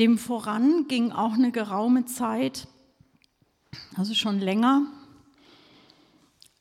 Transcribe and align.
Dem 0.00 0.16
voran 0.16 0.88
ging 0.88 1.12
auch 1.12 1.34
eine 1.34 1.52
geraume 1.52 2.06
Zeit, 2.06 2.68
also 3.96 4.14
schon 4.14 4.40
länger, 4.40 4.86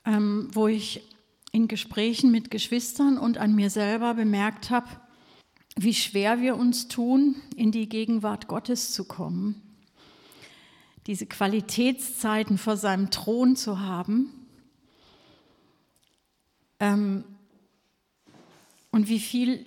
ähm, 0.04 0.50
wo 0.52 0.68
ich 0.68 1.02
in 1.54 1.70
Gesprächen 1.70 2.32
mit 2.32 2.52
Geschwistern 2.52 3.18
und 3.18 3.38
an 3.38 3.56
mir 3.56 3.70
selber 3.70 4.14
bemerkt 4.14 4.72
habe, 4.72 4.90
wie 5.78 5.94
schwer 5.94 6.42
wir 6.42 6.58
uns 6.58 6.90
tun, 6.90 7.42
in 7.56 7.72
die 7.72 7.88
Gegenwart 7.88 8.50
Gottes 8.50 8.92
zu 8.92 9.06
kommen, 9.06 9.62
diese 11.08 11.26
Qualitätszeiten 11.26 12.58
vor 12.58 12.76
seinem 12.76 13.10
Thron 13.10 13.56
zu 13.56 13.80
haben 13.80 14.34
ähm, 16.82 17.24
und 18.92 19.08
wie 19.08 19.20
viel, 19.20 19.66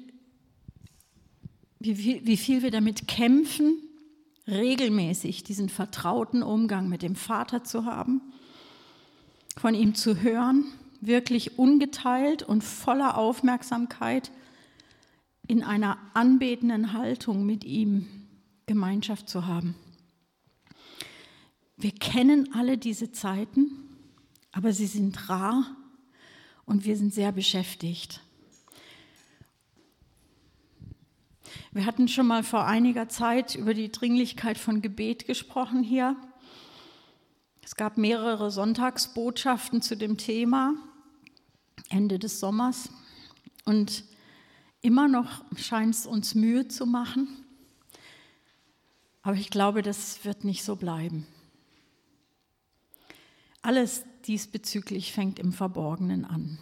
wie, 1.84 1.94
viel, 1.94 2.26
wie 2.26 2.36
viel 2.36 2.62
wir 2.62 2.70
damit 2.70 3.08
kämpfen, 3.08 3.76
regelmäßig 4.46 5.44
diesen 5.44 5.68
vertrauten 5.68 6.42
Umgang 6.42 6.88
mit 6.88 7.02
dem 7.02 7.16
Vater 7.16 7.64
zu 7.64 7.84
haben, 7.84 8.20
von 9.56 9.74
ihm 9.74 9.94
zu 9.94 10.20
hören, 10.20 10.64
wirklich 11.00 11.58
ungeteilt 11.58 12.42
und 12.42 12.62
voller 12.62 13.18
Aufmerksamkeit 13.18 14.30
in 15.46 15.62
einer 15.62 15.98
anbetenden 16.14 16.92
Haltung 16.92 17.44
mit 17.44 17.64
ihm 17.64 18.06
Gemeinschaft 18.66 19.28
zu 19.28 19.46
haben. 19.46 19.74
Wir 21.76 21.92
kennen 21.92 22.54
alle 22.54 22.78
diese 22.78 23.10
Zeiten, 23.10 23.70
aber 24.52 24.72
sie 24.72 24.86
sind 24.86 25.28
rar 25.28 25.76
und 26.64 26.84
wir 26.84 26.96
sind 26.96 27.12
sehr 27.12 27.32
beschäftigt. 27.32 28.20
Wir 31.72 31.86
hatten 31.86 32.08
schon 32.08 32.26
mal 32.26 32.42
vor 32.42 32.66
einiger 32.66 33.08
Zeit 33.08 33.54
über 33.54 33.74
die 33.74 33.90
Dringlichkeit 33.90 34.58
von 34.58 34.82
Gebet 34.82 35.26
gesprochen 35.26 35.82
hier. 35.82 36.16
Es 37.62 37.76
gab 37.76 37.96
mehrere 37.96 38.50
Sonntagsbotschaften 38.50 39.82
zu 39.82 39.96
dem 39.96 40.18
Thema 40.18 40.74
Ende 41.88 42.18
des 42.18 42.40
Sommers 42.40 42.90
und 43.64 44.04
immer 44.80 45.08
noch 45.08 45.44
scheint 45.56 45.94
es 45.94 46.06
uns 46.06 46.34
Mühe 46.34 46.68
zu 46.68 46.86
machen. 46.86 47.28
Aber 49.22 49.36
ich 49.36 49.50
glaube, 49.50 49.82
das 49.82 50.24
wird 50.24 50.44
nicht 50.44 50.64
so 50.64 50.76
bleiben. 50.76 51.26
Alles 53.62 54.04
diesbezüglich 54.26 55.12
fängt 55.12 55.38
im 55.38 55.52
Verborgenen 55.52 56.24
an. 56.24 56.58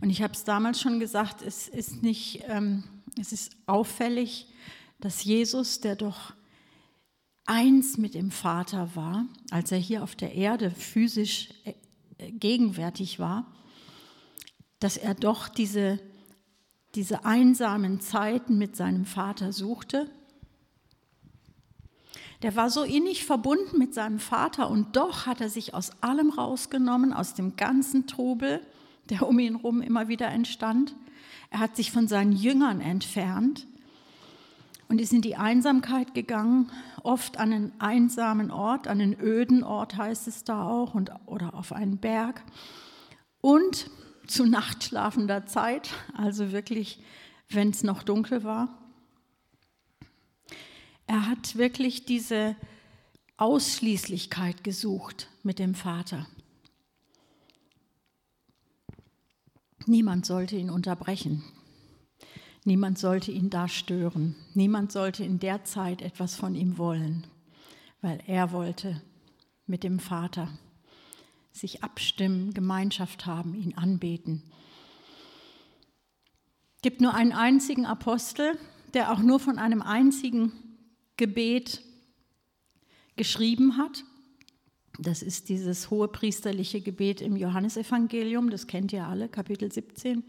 Und 0.00 0.10
ich 0.10 0.22
habe 0.22 0.32
es 0.32 0.44
damals 0.44 0.80
schon 0.80 0.98
gesagt, 0.98 1.42
es 1.42 1.68
ist 1.68 2.02
nicht, 2.02 2.42
ähm, 2.46 2.84
es 3.18 3.32
ist 3.32 3.52
auffällig, 3.66 4.46
dass 4.98 5.24
Jesus, 5.24 5.80
der 5.80 5.96
doch 5.96 6.32
eins 7.44 7.98
mit 7.98 8.14
dem 8.14 8.30
Vater 8.30 8.94
war, 8.94 9.26
als 9.50 9.72
er 9.72 9.78
hier 9.78 10.02
auf 10.02 10.14
der 10.14 10.34
Erde 10.34 10.70
physisch 10.70 11.50
äh, 11.64 12.32
gegenwärtig 12.32 13.18
war, 13.18 13.46
dass 14.78 14.96
er 14.96 15.14
doch 15.14 15.48
diese, 15.48 16.00
diese 16.94 17.24
einsamen 17.24 18.00
Zeiten 18.00 18.56
mit 18.56 18.76
seinem 18.76 19.04
Vater 19.04 19.52
suchte. 19.52 20.10
Der 22.42 22.56
war 22.56 22.70
so 22.70 22.84
innig 22.84 23.26
verbunden 23.26 23.78
mit 23.78 23.92
seinem 23.92 24.18
Vater 24.18 24.70
und 24.70 24.96
doch 24.96 25.26
hat 25.26 25.42
er 25.42 25.50
sich 25.50 25.74
aus 25.74 25.90
allem 26.02 26.30
rausgenommen, 26.30 27.12
aus 27.12 27.34
dem 27.34 27.56
ganzen 27.56 28.06
Trubel 28.06 28.62
der 29.10 29.26
um 29.26 29.38
ihn 29.38 29.56
herum 29.56 29.82
immer 29.82 30.08
wieder 30.08 30.28
entstand. 30.28 30.94
Er 31.50 31.58
hat 31.58 31.76
sich 31.76 31.90
von 31.90 32.08
seinen 32.08 32.32
Jüngern 32.32 32.80
entfernt 32.80 33.66
und 34.88 35.00
ist 35.00 35.12
in 35.12 35.22
die 35.22 35.36
Einsamkeit 35.36 36.14
gegangen, 36.14 36.70
oft 37.02 37.38
an 37.38 37.52
einen 37.52 37.72
einsamen 37.80 38.50
Ort, 38.50 38.88
an 38.88 39.00
einen 39.00 39.20
öden 39.20 39.62
Ort 39.62 39.96
heißt 39.96 40.26
es 40.28 40.44
da 40.44 40.66
auch, 40.66 40.94
und, 40.94 41.12
oder 41.26 41.54
auf 41.54 41.72
einen 41.72 41.98
Berg. 41.98 42.42
Und 43.40 43.90
zu 44.26 44.46
nachtschlafender 44.46 45.46
Zeit, 45.46 45.90
also 46.16 46.52
wirklich, 46.52 47.00
wenn 47.48 47.70
es 47.70 47.82
noch 47.82 48.02
dunkel 48.02 48.44
war. 48.44 48.78
Er 51.06 51.26
hat 51.26 51.56
wirklich 51.56 52.04
diese 52.04 52.54
Ausschließlichkeit 53.36 54.62
gesucht 54.62 55.28
mit 55.42 55.58
dem 55.58 55.74
Vater. 55.74 56.26
Niemand 59.90 60.24
sollte 60.24 60.54
ihn 60.54 60.70
unterbrechen. 60.70 61.42
Niemand 62.64 62.96
sollte 62.96 63.32
ihn 63.32 63.50
da 63.50 63.66
stören. 63.66 64.36
Niemand 64.54 64.92
sollte 64.92 65.24
in 65.24 65.40
der 65.40 65.64
Zeit 65.64 66.00
etwas 66.00 66.36
von 66.36 66.54
ihm 66.54 66.78
wollen, 66.78 67.26
weil 68.00 68.22
er 68.28 68.52
wollte 68.52 69.02
mit 69.66 69.82
dem 69.82 69.98
Vater 69.98 70.46
sich 71.50 71.82
abstimmen, 71.82 72.54
Gemeinschaft 72.54 73.26
haben, 73.26 73.56
ihn 73.56 73.76
anbeten. 73.76 74.44
Es 76.76 76.82
gibt 76.82 77.00
nur 77.00 77.12
einen 77.12 77.32
einzigen 77.32 77.84
Apostel, 77.84 78.56
der 78.94 79.10
auch 79.10 79.18
nur 79.18 79.40
von 79.40 79.58
einem 79.58 79.82
einzigen 79.82 80.52
Gebet 81.16 81.82
geschrieben 83.16 83.76
hat. 83.76 84.04
Das 85.02 85.22
ist 85.22 85.48
dieses 85.48 85.90
hohe 85.90 86.08
priesterliche 86.08 86.82
Gebet 86.82 87.22
im 87.22 87.34
Johannesevangelium, 87.36 88.50
das 88.50 88.66
kennt 88.66 88.92
ihr 88.92 89.06
alle, 89.06 89.30
Kapitel 89.30 89.72
17. 89.72 90.22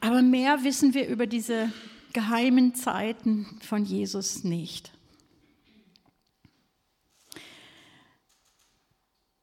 Aber 0.00 0.22
mehr 0.22 0.64
wissen 0.64 0.94
wir 0.94 1.06
über 1.06 1.26
diese 1.26 1.70
geheimen 2.14 2.74
Zeiten 2.74 3.46
von 3.60 3.84
Jesus 3.84 4.42
nicht. 4.42 4.92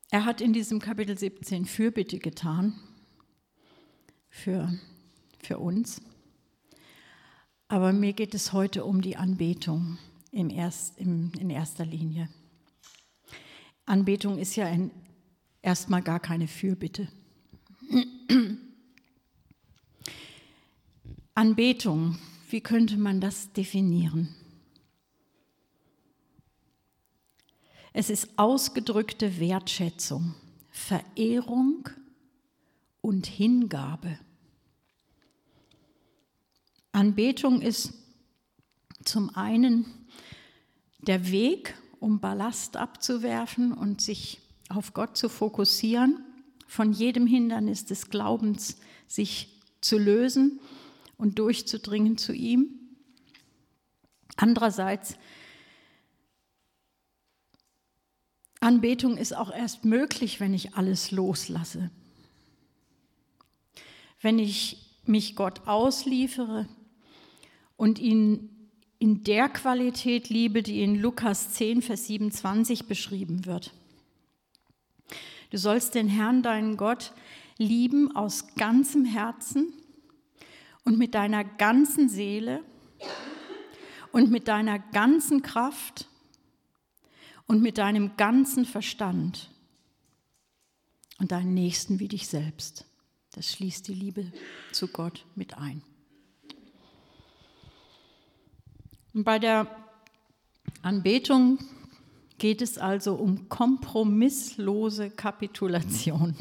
Er 0.10 0.26
hat 0.26 0.42
in 0.42 0.54
diesem 0.54 0.80
Kapitel 0.80 1.18
17 1.18 1.66
Fürbitte 1.66 2.18
getan 2.18 2.80
für, 4.30 4.74
für 5.40 5.60
uns. 5.60 6.02
Aber 7.68 7.94
mir 7.94 8.14
geht 8.14 8.34
es 8.34 8.54
heute 8.54 8.86
um 8.86 9.02
die 9.02 9.18
Anbetung 9.18 10.00
im 10.32 10.50
erst, 10.50 10.98
im, 11.00 11.32
in 11.40 11.52
erster 11.52 11.86
Linie. 11.86 12.30
Anbetung 13.86 14.38
ist 14.38 14.56
ja 14.56 14.66
ein, 14.66 14.92
erstmal 15.62 16.02
gar 16.02 16.20
keine 16.20 16.48
Fürbitte. 16.48 17.08
Anbetung, 21.36 22.18
wie 22.50 22.62
könnte 22.62 22.98
man 22.98 23.20
das 23.20 23.52
definieren? 23.54 24.36
Es 27.92 28.10
ist 28.10 28.30
ausgedrückte 28.38 29.40
Wertschätzung, 29.40 30.34
Verehrung 30.72 31.90
und 33.02 33.28
Hingabe. 33.28 34.18
Anbetung 36.92 37.62
ist 37.62 37.94
zum 39.04 39.36
einen 39.36 39.86
der 41.00 41.30
Weg 41.30 41.76
um 42.04 42.20
Ballast 42.20 42.76
abzuwerfen 42.76 43.72
und 43.72 44.02
sich 44.02 44.42
auf 44.68 44.94
Gott 44.94 45.16
zu 45.16 45.30
fokussieren, 45.30 46.22
von 46.68 46.92
jedem 46.92 47.26
Hindernis 47.26 47.86
des 47.86 48.10
Glaubens 48.10 48.76
sich 49.08 49.62
zu 49.80 49.98
lösen 49.98 50.60
und 51.16 51.40
durchzudringen 51.40 52.18
zu 52.18 52.34
ihm. 52.34 52.78
Andererseits, 54.36 55.16
Anbetung 58.60 59.16
ist 59.16 59.34
auch 59.34 59.54
erst 59.54 59.86
möglich, 59.86 60.42
wenn 60.42 60.54
ich 60.54 60.76
alles 60.76 61.12
loslasse. 61.12 61.90
Wenn 64.20 64.40
ich 64.40 65.00
mich 65.06 65.38
Gott 65.38 65.68
ausliefere 65.68 66.68
und 67.78 67.98
ihn 67.98 68.53
in 69.04 69.22
der 69.26 69.50
Qualität 69.50 70.30
liebe, 70.30 70.64
die 70.64 70.82
in 70.82 70.96
Lukas 70.96 71.52
10, 71.52 71.82
Vers 71.82 72.08
27 72.08 72.86
beschrieben 72.86 73.46
wird. 73.46 73.74
Du 75.50 75.58
sollst 75.58 75.96
den 75.96 76.08
Herrn, 76.08 76.42
deinen 76.42 76.78
Gott, 76.78 77.12
lieben 77.58 78.16
aus 78.16 78.56
ganzem 78.56 79.04
Herzen 79.04 79.74
und 80.86 80.98
mit 80.98 81.16
deiner 81.16 81.44
ganzen 81.44 82.08
Seele 82.08 82.64
und 84.14 84.32
mit 84.32 84.48
deiner 84.48 84.80
ganzen 84.80 85.42
Kraft 85.42 86.08
und 87.46 87.62
mit 87.62 87.80
deinem 87.80 88.16
ganzen 88.16 88.64
Verstand 88.64 89.50
und 91.20 91.34
deinen 91.34 91.54
Nächsten 91.54 92.00
wie 92.00 92.08
dich 92.08 92.30
selbst. 92.30 92.86
Das 93.34 93.52
schließt 93.52 93.86
die 93.90 93.96
Liebe 93.96 94.32
zu 94.72 94.88
Gott 94.88 95.26
mit 95.36 95.58
ein. 95.58 95.82
Bei 99.16 99.38
der 99.38 99.68
Anbetung 100.82 101.60
geht 102.40 102.64
es 102.64 102.80
also 102.80 103.14
um 103.14 103.48
kompromisslose 103.48 105.12
Kapitulation, 105.12 106.36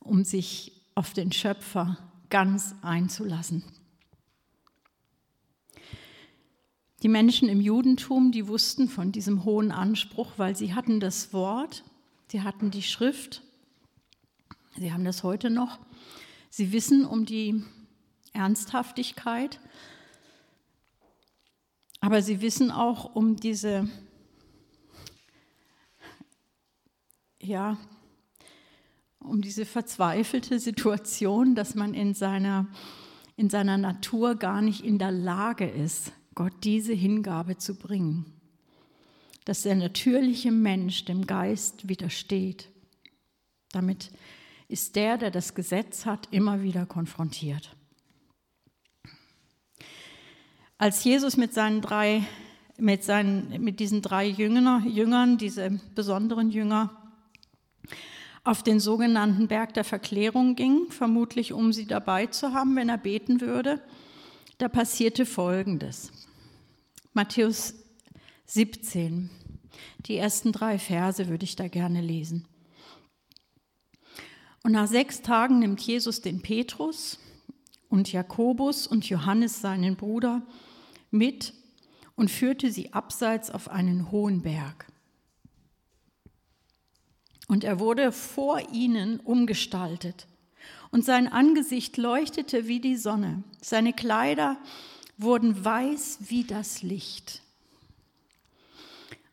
um 0.00 0.24
sich 0.24 0.72
auf 0.96 1.12
den 1.12 1.30
Schöpfer 1.30 1.96
ganz 2.30 2.74
einzulassen. 2.82 3.62
Die 7.04 7.08
Menschen 7.08 7.48
im 7.48 7.60
Judentum, 7.60 8.32
die 8.32 8.48
wussten 8.48 8.88
von 8.88 9.12
diesem 9.12 9.44
hohen 9.44 9.70
Anspruch, 9.70 10.32
weil 10.36 10.56
sie 10.56 10.74
hatten 10.74 10.98
das 10.98 11.32
Wort, 11.32 11.84
sie 12.26 12.42
hatten 12.42 12.72
die 12.72 12.82
Schrift, 12.82 13.42
sie 14.76 14.92
haben 14.92 15.04
das 15.04 15.22
heute 15.22 15.48
noch. 15.48 15.78
Sie 16.50 16.72
wissen 16.72 17.04
um 17.04 17.24
die 17.24 17.62
Ernsthaftigkeit, 18.32 19.60
aber 22.00 22.22
sie 22.22 22.40
wissen 22.40 22.70
auch 22.70 23.14
um 23.14 23.36
diese, 23.36 23.88
ja, 27.40 27.76
um 29.18 29.42
diese 29.42 29.66
verzweifelte 29.66 30.58
Situation, 30.58 31.54
dass 31.54 31.74
man 31.74 31.94
in 31.94 32.14
seiner, 32.14 32.66
in 33.36 33.50
seiner 33.50 33.76
Natur 33.76 34.36
gar 34.36 34.62
nicht 34.62 34.84
in 34.84 34.98
der 34.98 35.10
Lage 35.10 35.68
ist, 35.68 36.12
Gott 36.34 36.52
diese 36.62 36.92
Hingabe 36.92 37.58
zu 37.58 37.74
bringen. 37.74 38.26
Dass 39.44 39.62
der 39.62 39.74
natürliche 39.74 40.52
Mensch 40.52 41.04
dem 41.04 41.26
Geist 41.26 41.88
widersteht. 41.88 42.68
Damit 43.72 44.12
ist 44.68 44.94
der, 44.96 45.18
der 45.18 45.30
das 45.30 45.54
Gesetz 45.54 46.06
hat, 46.06 46.28
immer 46.30 46.62
wieder 46.62 46.86
konfrontiert. 46.86 47.74
Als 50.80 51.02
Jesus 51.02 51.36
mit 51.36 51.52
seinen 51.52 51.80
drei, 51.80 52.24
mit, 52.78 53.02
seinen, 53.02 53.60
mit 53.64 53.80
diesen 53.80 54.00
drei 54.00 54.24
Jünger, 54.24 54.80
Jüngern, 54.86 55.36
diese 55.36 55.80
besonderen 55.96 56.50
Jünger, 56.50 56.90
auf 58.44 58.62
den 58.62 58.78
sogenannten 58.78 59.48
Berg 59.48 59.74
der 59.74 59.82
Verklärung 59.82 60.54
ging, 60.54 60.90
vermutlich 60.90 61.52
um 61.52 61.72
sie 61.72 61.86
dabei 61.86 62.26
zu 62.26 62.54
haben, 62.54 62.76
wenn 62.76 62.88
er 62.88 62.96
beten 62.96 63.40
würde, 63.40 63.82
da 64.58 64.68
passierte 64.68 65.26
Folgendes. 65.26 66.12
Matthäus 67.12 67.74
17, 68.46 69.30
die 70.06 70.16
ersten 70.16 70.52
drei 70.52 70.78
Verse 70.78 71.26
würde 71.28 71.44
ich 71.44 71.56
da 71.56 71.66
gerne 71.66 72.00
lesen. 72.00 72.46
Und 74.62 74.72
nach 74.72 74.86
sechs 74.86 75.22
Tagen 75.22 75.58
nimmt 75.58 75.80
Jesus 75.80 76.20
den 76.20 76.40
Petrus 76.40 77.18
und 77.88 78.12
Jakobus 78.12 78.86
und 78.86 79.08
Johannes 79.08 79.60
seinen 79.60 79.96
Bruder 79.96 80.42
mit 81.10 81.54
und 82.16 82.30
führte 82.30 82.70
sie 82.70 82.92
abseits 82.92 83.50
auf 83.50 83.68
einen 83.68 84.10
hohen 84.10 84.42
Berg. 84.42 84.86
Und 87.46 87.64
er 87.64 87.80
wurde 87.80 88.12
vor 88.12 88.60
ihnen 88.72 89.20
umgestaltet, 89.20 90.26
und 90.90 91.04
sein 91.04 91.28
Angesicht 91.28 91.96
leuchtete 91.96 92.66
wie 92.66 92.80
die 92.80 92.96
Sonne, 92.96 93.42
seine 93.60 93.92
Kleider 93.92 94.56
wurden 95.18 95.64
weiß 95.64 96.18
wie 96.28 96.44
das 96.44 96.82
Licht. 96.82 97.42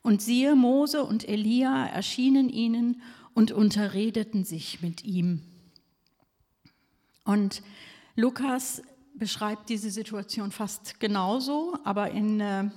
Und 0.02 0.22
siehe, 0.22 0.56
Mose 0.56 1.04
und 1.04 1.28
Elia 1.28 1.88
erschienen 1.88 2.50
ihnen 2.50 3.02
und 3.34 3.52
unterredeten 3.52 4.44
sich 4.44 4.82
mit 4.82 5.04
ihm. 5.04 5.42
Und 7.24 7.64
Lukas 8.18 8.82
beschreibt 9.16 9.68
diese 9.68 9.90
Situation 9.90 10.52
fast 10.52 11.02
genauso, 11.02 11.78
aber 11.84 12.12
in 12.12 12.40
äh, 12.40 12.70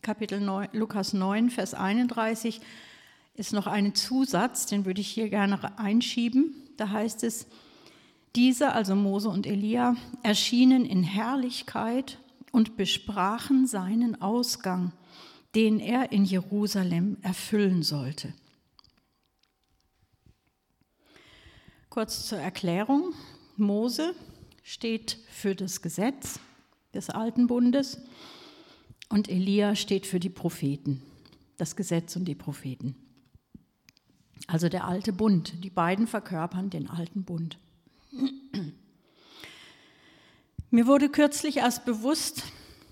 Kapitel 0.00 0.40
9, 0.40 0.68
Lukas 0.72 1.12
9, 1.12 1.50
Vers 1.50 1.74
31 1.74 2.60
ist 3.34 3.52
noch 3.52 3.66
ein 3.66 3.96
Zusatz, 3.96 4.66
den 4.66 4.84
würde 4.84 5.00
ich 5.00 5.08
hier 5.08 5.28
gerne 5.28 5.76
einschieben. 5.76 6.54
Da 6.76 6.90
heißt 6.90 7.24
es, 7.24 7.48
diese, 8.36 8.72
also 8.72 8.94
Mose 8.94 9.28
und 9.28 9.44
Elia, 9.44 9.96
erschienen 10.22 10.84
in 10.84 11.02
Herrlichkeit 11.02 12.18
und 12.52 12.76
besprachen 12.76 13.66
seinen 13.66 14.22
Ausgang, 14.22 14.92
den 15.56 15.80
er 15.80 16.12
in 16.12 16.24
Jerusalem 16.24 17.16
erfüllen 17.22 17.82
sollte. 17.82 18.32
Kurz 21.90 22.28
zur 22.28 22.38
Erklärung. 22.38 23.14
Mose 23.56 24.14
steht 24.66 25.18
für 25.30 25.54
das 25.54 25.80
Gesetz 25.80 26.40
des 26.92 27.08
alten 27.08 27.46
Bundes 27.46 28.00
und 29.08 29.28
Elia 29.28 29.76
steht 29.76 30.06
für 30.06 30.18
die 30.18 30.28
Propheten, 30.28 31.02
das 31.56 31.76
Gesetz 31.76 32.16
und 32.16 32.24
die 32.24 32.34
Propheten. 32.34 32.96
Also 34.48 34.68
der 34.68 34.84
alte 34.84 35.12
Bund, 35.12 35.62
die 35.62 35.70
beiden 35.70 36.08
verkörpern 36.08 36.68
den 36.68 36.90
alten 36.90 37.22
Bund. 37.22 37.58
Mir 40.70 40.88
wurde 40.88 41.10
kürzlich 41.10 41.58
erst 41.58 41.84
bewusst, 41.84 42.42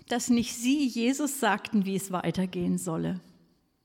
dass 0.08 0.30
nicht 0.30 0.54
Sie 0.54 0.86
Jesus 0.86 1.40
sagten, 1.40 1.84
wie 1.86 1.96
es 1.96 2.12
weitergehen 2.12 2.78
solle. 2.78 3.18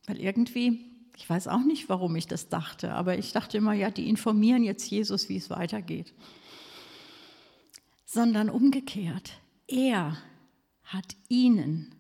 Weil 0.06 0.20
irgendwie, 0.20 0.80
ich 1.18 1.28
weiß 1.28 1.48
auch 1.48 1.64
nicht, 1.64 1.90
warum 1.90 2.16
ich 2.16 2.28
das 2.28 2.50
dachte, 2.50 2.94
aber 2.94 3.18
ich 3.18 3.32
dachte 3.32 3.58
immer, 3.58 3.74
ja, 3.74 3.90
die 3.90 4.08
informieren 4.08 4.64
jetzt 4.64 4.92
Jesus, 4.92 5.28
wie 5.28 5.38
es 5.38 5.50
weitergeht. 5.50 6.14
Sondern 8.12 8.50
umgekehrt, 8.50 9.40
er 9.68 10.18
hat 10.84 11.16
Ihnen 11.28 11.94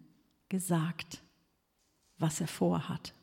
gesagt, 0.49 1.21
was 2.17 2.41
er 2.41 2.47
vorhat. 2.47 3.13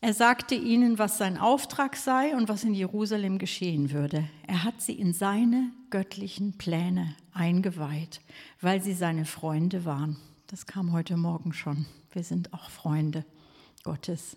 Er 0.00 0.12
sagte 0.12 0.56
ihnen, 0.56 0.98
was 0.98 1.18
sein 1.18 1.38
Auftrag 1.38 1.94
sei 1.94 2.36
und 2.36 2.48
was 2.48 2.64
in 2.64 2.74
Jerusalem 2.74 3.38
geschehen 3.38 3.92
würde. 3.92 4.28
Er 4.48 4.64
hat 4.64 4.82
sie 4.82 4.92
in 4.92 5.12
seine 5.12 5.70
göttlichen 5.90 6.58
Pläne 6.58 7.14
eingeweiht, 7.32 8.20
weil 8.60 8.82
sie 8.82 8.92
seine 8.92 9.24
Freunde 9.24 9.84
waren. 9.84 10.16
Das 10.48 10.66
kam 10.66 10.92
heute 10.92 11.16
Morgen 11.16 11.52
schon. 11.52 11.86
Wir 12.10 12.24
sind 12.24 12.52
auch 12.52 12.70
Freunde 12.70 13.24
Gottes. 13.84 14.36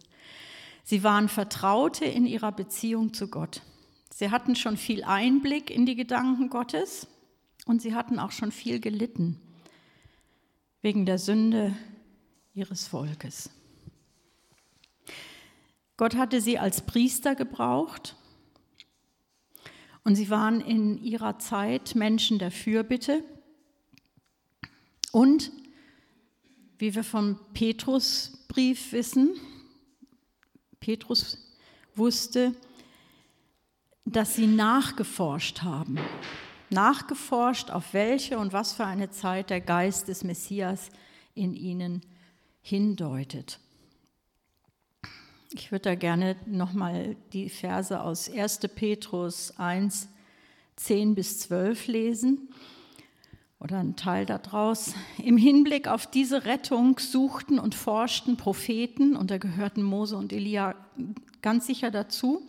Sie 0.83 1.03
waren 1.03 1.27
Vertraute 1.27 2.05
in 2.05 2.27
ihrer 2.27 2.51
Beziehung 2.51 3.13
zu 3.13 3.27
Gott. 3.27 3.63
Sie 4.13 4.31
hatten 4.31 4.55
schon 4.55 4.77
viel 4.77 5.03
Einblick 5.03 5.69
in 5.69 5.85
die 5.85 5.95
Gedanken 5.95 6.49
Gottes 6.49 7.07
und 7.65 7.81
sie 7.81 7.93
hatten 7.93 8.19
auch 8.19 8.31
schon 8.31 8.51
viel 8.51 8.79
gelitten 8.79 9.39
wegen 10.81 11.05
der 11.05 11.17
Sünde 11.17 11.75
ihres 12.53 12.87
Volkes. 12.87 13.49
Gott 15.97 16.15
hatte 16.15 16.41
sie 16.41 16.57
als 16.57 16.85
Priester 16.85 17.35
gebraucht 17.35 18.15
und 20.03 20.15
sie 20.15 20.29
waren 20.29 20.61
in 20.61 20.97
ihrer 21.03 21.39
Zeit 21.39 21.95
Menschen 21.95 22.39
der 22.39 22.51
Fürbitte. 22.51 23.23
Und, 25.11 25.51
wie 26.77 26.95
wir 26.95 27.03
vom 27.03 27.39
Petrusbrief 27.53 28.91
wissen, 28.91 29.35
Petrus 30.79 31.37
wusste, 31.95 32.55
dass 34.05 34.35
sie 34.35 34.47
nachgeforscht 34.47 35.61
haben. 35.61 35.97
Nachgeforscht, 36.69 37.71
auf 37.71 37.93
welche 37.93 38.37
und 38.37 38.53
was 38.53 38.73
für 38.73 38.85
eine 38.85 39.09
Zeit 39.09 39.49
der 39.49 39.61
Geist 39.61 40.07
des 40.07 40.23
Messias 40.23 40.89
in 41.33 41.53
ihnen 41.53 42.01
hindeutet. 42.61 43.59
Ich 45.51 45.71
würde 45.71 45.89
da 45.89 45.95
gerne 45.95 46.35
nochmal 46.45 47.15
die 47.33 47.49
Verse 47.49 47.99
aus 47.99 48.29
1. 48.29 48.59
Petrus 48.75 49.57
1, 49.57 50.09
10 50.75 51.15
bis 51.15 51.39
12 51.39 51.87
lesen 51.87 52.49
oder 53.59 53.79
einen 53.79 53.95
Teil 53.95 54.27
daraus. 54.27 54.93
Im 55.17 55.37
Hinblick 55.37 55.87
auf 55.87 56.05
diese 56.05 56.45
Rettung 56.45 56.99
suchten 56.99 57.57
und 57.57 57.73
forschten 57.73 58.37
Propheten, 58.37 59.15
und 59.15 59.31
da 59.31 59.39
gehörten 59.39 59.81
Mose 59.81 60.17
und 60.17 60.31
Elia 60.31 60.75
ganz 61.41 61.65
sicher 61.65 61.89
dazu, 61.89 62.47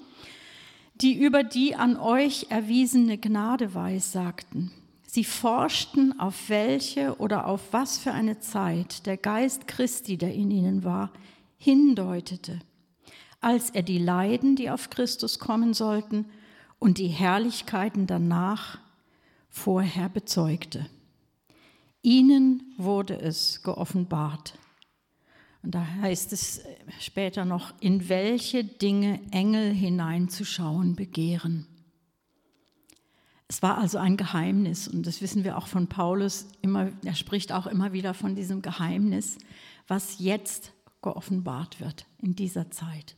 die 1.00 1.14
über 1.14 1.42
die 1.42 1.74
an 1.74 1.96
euch 1.96 2.46
erwiesene 2.50 3.18
Gnade 3.18 3.74
weissagten. 3.74 4.70
Sie 5.06 5.24
forschten, 5.24 6.18
auf 6.20 6.48
welche 6.48 7.16
oder 7.16 7.46
auf 7.46 7.72
was 7.72 7.98
für 7.98 8.12
eine 8.12 8.38
Zeit 8.38 9.06
der 9.06 9.16
Geist 9.16 9.66
Christi, 9.66 10.16
der 10.16 10.34
in 10.34 10.50
ihnen 10.50 10.84
war, 10.84 11.10
hindeutete 11.56 12.60
als 13.40 13.70
er 13.70 13.82
die 13.82 13.98
Leiden, 13.98 14.56
die 14.56 14.70
auf 14.70 14.90
Christus 14.90 15.38
kommen 15.38 15.74
sollten, 15.74 16.26
und 16.78 16.96
die 16.96 17.08
Herrlichkeiten 17.08 18.06
danach 18.06 18.78
vorher 19.50 20.08
bezeugte. 20.08 20.86
Ihnen 22.00 22.72
wurde 22.78 23.20
es 23.20 23.62
geoffenbart. 23.62 24.54
Und 25.62 25.74
da 25.74 25.86
heißt 26.00 26.32
es 26.32 26.62
später 27.00 27.44
noch, 27.44 27.74
in 27.80 28.08
welche 28.08 28.64
Dinge 28.64 29.20
Engel 29.30 29.72
hineinzuschauen 29.72 30.96
begehren. 30.96 31.66
Es 33.46 33.62
war 33.62 33.78
also 33.78 33.98
ein 33.98 34.16
Geheimnis 34.16 34.86
und 34.86 35.06
das 35.06 35.20
wissen 35.20 35.42
wir 35.42 35.58
auch 35.58 35.66
von 35.66 35.88
Paulus. 35.88 36.46
Immer, 36.62 36.92
er 37.04 37.16
spricht 37.16 37.52
auch 37.52 37.66
immer 37.66 37.92
wieder 37.92 38.14
von 38.14 38.36
diesem 38.36 38.62
Geheimnis, 38.62 39.38
was 39.88 40.20
jetzt 40.20 40.72
geoffenbart 41.02 41.80
wird 41.80 42.06
in 42.18 42.36
dieser 42.36 42.70
Zeit. 42.70 43.16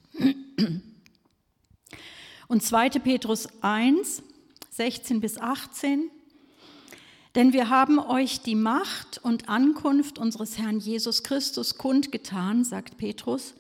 Und 2.48 2.62
2. 2.62 2.90
Petrus 3.00 3.48
1, 3.60 4.22
16 4.70 5.20
bis 5.20 5.38
18, 5.38 6.10
Denn 7.34 7.52
wir 7.52 7.70
haben 7.70 7.98
euch 7.98 8.40
die 8.40 8.54
Macht 8.54 9.18
und 9.22 9.48
Ankunft 9.48 10.18
unseres 10.18 10.58
Herrn 10.58 10.80
Jesus 10.80 11.22
Christus 11.22 11.78
kundgetan, 11.78 12.64
sagt 12.64 12.98
Petrus, 12.98 13.54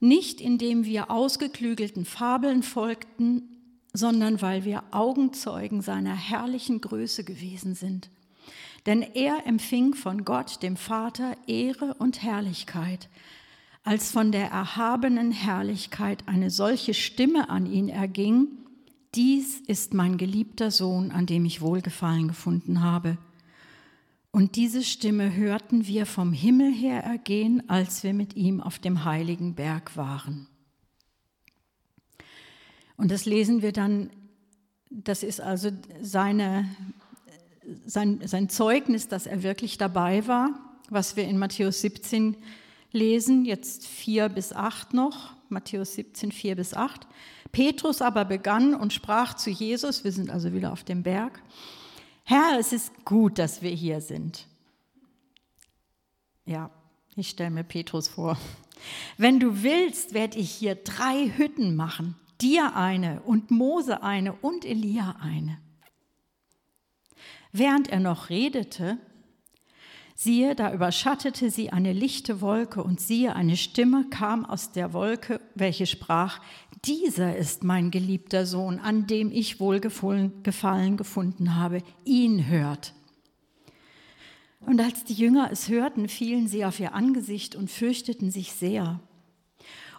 nicht 0.00 0.40
indem 0.40 0.84
wir 0.84 1.10
ausgeklügelten 1.10 2.04
Fabeln 2.04 2.62
folgten, 2.62 3.48
sondern 3.94 4.42
weil 4.42 4.64
wir 4.66 4.82
Augenzeugen 4.90 5.80
seiner 5.80 6.14
herrlichen 6.14 6.82
Größe 6.82 7.24
gewesen 7.24 7.74
sind. 7.74 8.10
Denn 8.84 9.02
er 9.02 9.46
empfing 9.46 9.94
von 9.94 10.24
Gott, 10.24 10.62
dem 10.62 10.76
Vater, 10.76 11.34
Ehre 11.46 11.94
und 11.94 12.22
Herrlichkeit, 12.22 13.08
als 13.82 14.12
von 14.12 14.32
der 14.32 14.48
erhabenen 14.50 15.32
Herrlichkeit 15.32 16.24
eine 16.26 16.50
solche 16.50 16.92
Stimme 16.92 17.48
an 17.48 17.66
ihn 17.66 17.88
erging, 17.88 18.48
dies 19.16 19.60
ist 19.66 19.94
mein 19.94 20.18
geliebter 20.18 20.70
Sohn, 20.70 21.10
an 21.10 21.26
dem 21.26 21.44
ich 21.44 21.60
Wohlgefallen 21.60 22.28
gefunden 22.28 22.82
habe. 22.82 23.18
Und 24.30 24.56
diese 24.56 24.82
Stimme 24.82 25.34
hörten 25.34 25.86
wir 25.86 26.04
vom 26.04 26.32
Himmel 26.32 26.70
her 26.72 27.02
ergehen, 27.02 27.68
als 27.68 28.02
wir 28.02 28.12
mit 28.12 28.36
ihm 28.36 28.60
auf 28.60 28.78
dem 28.78 29.04
heiligen 29.04 29.54
Berg 29.54 29.96
waren. 29.96 30.46
Und 32.98 33.10
das 33.10 33.24
lesen 33.24 33.62
wir 33.62 33.72
dann, 33.72 34.10
das 34.90 35.22
ist 35.22 35.40
also 35.40 35.70
seine, 36.02 36.68
sein, 37.86 38.20
sein 38.24 38.48
Zeugnis, 38.48 39.08
dass 39.08 39.26
er 39.26 39.42
wirklich 39.42 39.78
dabei 39.78 40.26
war, 40.26 40.50
was 40.90 41.16
wir 41.16 41.24
in 41.24 41.38
Matthäus 41.38 41.80
17 41.80 42.36
lesen, 42.92 43.44
jetzt 43.44 43.86
4 43.86 44.28
bis 44.28 44.52
8 44.52 44.94
noch, 44.94 45.32
Matthäus 45.48 45.94
17, 45.94 46.32
4 46.32 46.56
bis 46.56 46.74
8. 46.74 47.06
Petrus 47.56 48.02
aber 48.02 48.26
begann 48.26 48.74
und 48.74 48.92
sprach 48.92 49.32
zu 49.32 49.48
Jesus, 49.48 50.04
wir 50.04 50.12
sind 50.12 50.28
also 50.28 50.52
wieder 50.52 50.74
auf 50.74 50.84
dem 50.84 51.02
Berg, 51.02 51.40
Herr, 52.24 52.58
es 52.60 52.74
ist 52.74 52.92
gut, 53.06 53.38
dass 53.38 53.62
wir 53.62 53.70
hier 53.70 54.02
sind. 54.02 54.46
Ja, 56.44 56.68
ich 57.14 57.30
stelle 57.30 57.48
mir 57.48 57.64
Petrus 57.64 58.08
vor. 58.08 58.36
Wenn 59.16 59.40
du 59.40 59.62
willst, 59.62 60.12
werde 60.12 60.36
ich 60.36 60.50
hier 60.50 60.74
drei 60.74 61.32
Hütten 61.34 61.76
machen 61.76 62.14
dir 62.42 62.76
eine 62.76 63.22
und 63.22 63.50
Mose 63.50 64.02
eine 64.02 64.34
und 64.34 64.66
Elia 64.66 65.16
eine. 65.22 65.56
Während 67.52 67.88
er 67.88 68.00
noch 68.00 68.28
redete, 68.28 68.98
siehe, 70.16 70.54
da 70.54 70.72
überschattete 70.72 71.50
sie 71.50 71.70
eine 71.70 71.92
lichte 71.92 72.40
Wolke 72.40 72.82
und 72.82 73.00
siehe, 73.00 73.36
eine 73.36 73.56
Stimme 73.56 74.06
kam 74.08 74.44
aus 74.46 74.72
der 74.72 74.92
Wolke, 74.92 75.40
welche 75.54 75.86
sprach, 75.86 76.40
dieser 76.84 77.36
ist 77.36 77.62
mein 77.62 77.90
geliebter 77.90 78.46
Sohn, 78.46 78.78
an 78.78 79.06
dem 79.06 79.30
ich 79.30 79.60
Wohlgefallen 79.60 80.96
gefunden 80.96 81.54
habe, 81.54 81.82
ihn 82.04 82.48
hört. 82.48 82.94
Und 84.60 84.80
als 84.80 85.04
die 85.04 85.14
Jünger 85.14 85.50
es 85.52 85.68
hörten, 85.68 86.08
fielen 86.08 86.48
sie 86.48 86.64
auf 86.64 86.80
ihr 86.80 86.94
Angesicht 86.94 87.54
und 87.54 87.70
fürchteten 87.70 88.30
sich 88.30 88.52
sehr. 88.52 89.00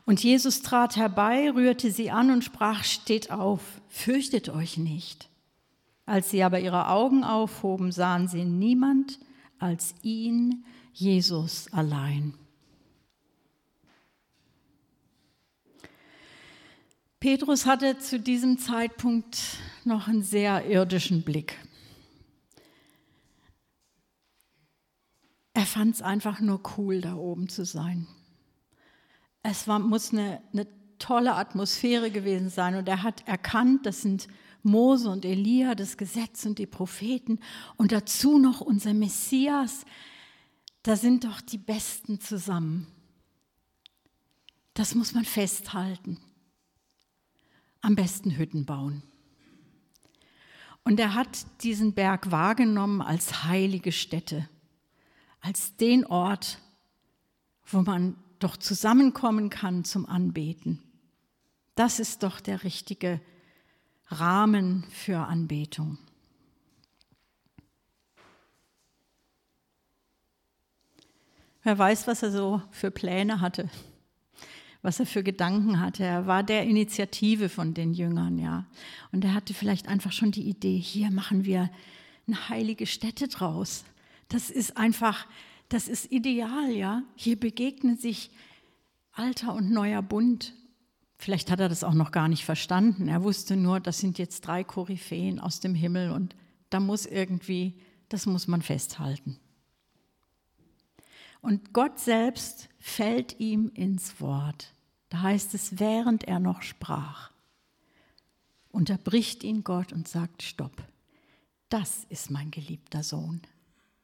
Und 0.06 0.24
Jesus 0.24 0.62
trat 0.62 0.96
herbei, 0.96 1.52
rührte 1.52 1.92
sie 1.92 2.10
an 2.10 2.32
und 2.32 2.44
sprach, 2.44 2.84
steht 2.84 3.30
auf, 3.30 3.62
fürchtet 3.88 4.50
euch 4.50 4.78
nicht. 4.78 5.30
Als 6.06 6.32
sie 6.32 6.44
aber 6.44 6.60
ihre 6.60 6.88
Augen 6.88 7.24
aufhoben, 7.24 7.92
sahen 7.92 8.28
sie 8.28 8.46
niemand 8.46 9.20
als 9.60 9.96
ihn, 10.02 10.66
Jesus 10.94 11.72
allein. 11.72 12.34
Petrus 17.20 17.66
hatte 17.66 17.98
zu 17.98 18.20
diesem 18.20 18.60
Zeitpunkt 18.60 19.58
noch 19.84 20.08
einen 20.08 20.24
sehr 20.24 20.70
irdischen 20.70 21.24
Blick. 21.24 21.58
Er 25.54 25.66
fand 25.66 25.96
es 25.96 26.02
einfach 26.02 26.40
nur 26.40 26.62
cool, 26.78 27.02
da 27.02 27.16
oben 27.16 27.50
zu 27.50 27.66
sein 27.66 28.08
es 29.50 29.68
war, 29.68 29.80
muss 29.80 30.12
eine, 30.12 30.42
eine 30.52 30.68
tolle 31.00 31.36
Atmosphäre 31.36 32.12
gewesen 32.12 32.50
sein. 32.50 32.76
Und 32.76 32.88
er 32.88 33.04
hat 33.04 33.28
erkannt, 33.28 33.86
das 33.86 34.02
sind 34.02 34.28
Mose 34.64 35.10
und 35.10 35.26
Elia, 35.26 35.76
das 35.76 35.98
Gesetz 35.98 36.46
und 36.46 36.60
die 36.60 36.66
Propheten 36.66 37.40
und 37.78 37.92
dazu 37.92 38.38
noch 38.38 38.62
unser 38.62 38.94
Messias. 38.94 39.86
Da 40.84 40.96
sind 40.96 41.24
doch 41.24 41.42
die 41.42 41.58
Besten 41.58 42.20
zusammen. 42.20 42.88
Das 44.74 44.96
muss 44.96 45.14
man 45.14 45.26
festhalten. 45.26 46.20
Am 47.82 47.96
besten 47.96 48.38
Hütten 48.38 48.66
bauen. 48.66 49.04
Und 50.84 51.00
er 51.00 51.16
hat 51.16 51.46
diesen 51.64 51.94
Berg 51.94 52.32
wahrgenommen 52.32 53.02
als 53.02 53.44
heilige 53.44 53.92
Stätte, 53.92 54.48
als 55.42 55.76
den 55.76 56.06
Ort, 56.06 56.60
wo 57.66 57.82
man 57.82 58.16
doch 58.40 58.56
zusammenkommen 58.56 59.50
kann 59.50 59.84
zum 59.84 60.06
Anbeten. 60.06 60.82
Das 61.76 62.00
ist 62.00 62.24
doch 62.24 62.40
der 62.40 62.64
richtige 62.64 63.20
Rahmen 64.10 64.84
für 64.90 65.20
Anbetung. 65.20 65.98
Wer 71.64 71.78
weiß, 71.78 72.08
was 72.08 72.24
er 72.24 72.32
so 72.32 72.62
für 72.72 72.92
Pläne 72.92 73.42
hatte, 73.42 73.70
was 74.82 75.00
er 75.00 75.06
für 75.06 75.24
Gedanken 75.24 75.82
hatte. 75.82 76.04
Er 76.04 76.26
war 76.26 76.44
der 76.44 76.64
Initiative 76.64 77.50
von 77.50 77.74
den 77.74 77.94
Jüngern, 77.94 78.40
ja. 78.40 78.66
Und 79.12 79.26
er 79.26 79.34
hatte 79.34 79.54
vielleicht 79.54 79.88
einfach 79.90 80.14
schon 80.14 80.32
die 80.32 80.48
Idee, 80.48 80.78
hier 80.78 81.12
machen 81.12 81.44
wir 81.44 81.70
eine 82.26 82.50
heilige 82.50 82.86
Stätte 82.86 83.28
draus. 83.28 83.84
Das 84.30 84.50
ist 84.50 84.78
einfach 84.78 85.28
das 85.70 85.88
ist 85.88 86.12
ideal, 86.12 86.72
ja. 86.72 87.04
Hier 87.16 87.38
begegnen 87.38 87.98
sich 87.98 88.32
alter 89.12 89.54
und 89.54 89.72
neuer 89.72 90.02
Bund. 90.02 90.54
Vielleicht 91.18 91.50
hat 91.50 91.60
er 91.60 91.70
das 91.70 91.84
auch 91.84 91.94
noch 91.94 92.12
gar 92.12 92.28
nicht 92.28 92.46
verstanden. 92.46 93.08
Er 93.08 93.24
wusste 93.24 93.56
nur, 93.56 93.80
das 93.80 94.00
sind 94.00 94.20
jetzt 94.20 94.42
drei 94.42 94.64
Koryphäen 94.64 95.40
aus 95.40 95.60
dem 95.60 95.74
Himmel 95.74 96.12
und 96.12 96.36
da 96.70 96.80
muss 96.80 97.06
irgendwie, 97.06 97.80
das 98.10 98.26
muss 98.26 98.48
man 98.48 98.62
festhalten. 98.62 99.40
Und 101.42 101.74
Gott 101.74 102.00
selbst 102.00 102.70
fällt 102.80 103.40
ihm 103.40 103.72
ins 103.74 104.20
Wort. 104.22 104.74
Da 105.10 105.22
heißt 105.22 105.54
es, 105.54 105.80
während 105.80 106.26
er 106.26 106.40
noch 106.40 106.62
sprach, 106.62 107.32
unterbricht 108.70 109.44
ihn 109.44 109.64
Gott 109.64 109.94
und 109.94 110.08
sagt, 110.08 110.44
stopp, 110.44 110.84
das 111.70 112.06
ist 112.10 112.30
mein 112.30 112.52
geliebter 112.52 113.04
Sohn 113.04 113.42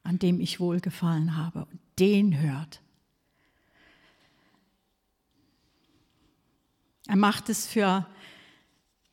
an 0.03 0.19
dem 0.19 0.39
ich 0.39 0.59
wohlgefallen 0.59 1.37
habe. 1.37 1.65
Und 1.65 1.79
den 1.99 2.39
hört. 2.39 2.81
Er 7.07 7.15
macht 7.15 7.49
es 7.49 7.67
für 7.67 8.07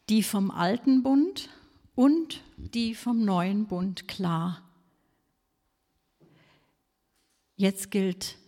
die 0.08 0.22
vom 0.22 0.50
alten 0.50 1.02
Bund 1.02 1.48
und 1.94 2.42
die 2.56 2.94
vom 2.94 3.24
neuen 3.24 3.66
Bund 3.66 4.08
klar. 4.08 4.62
Jetzt 7.56 7.90
gilt 7.90 8.38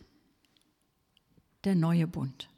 der 1.64 1.75
neue 1.75 2.06
Bund. 2.06 2.49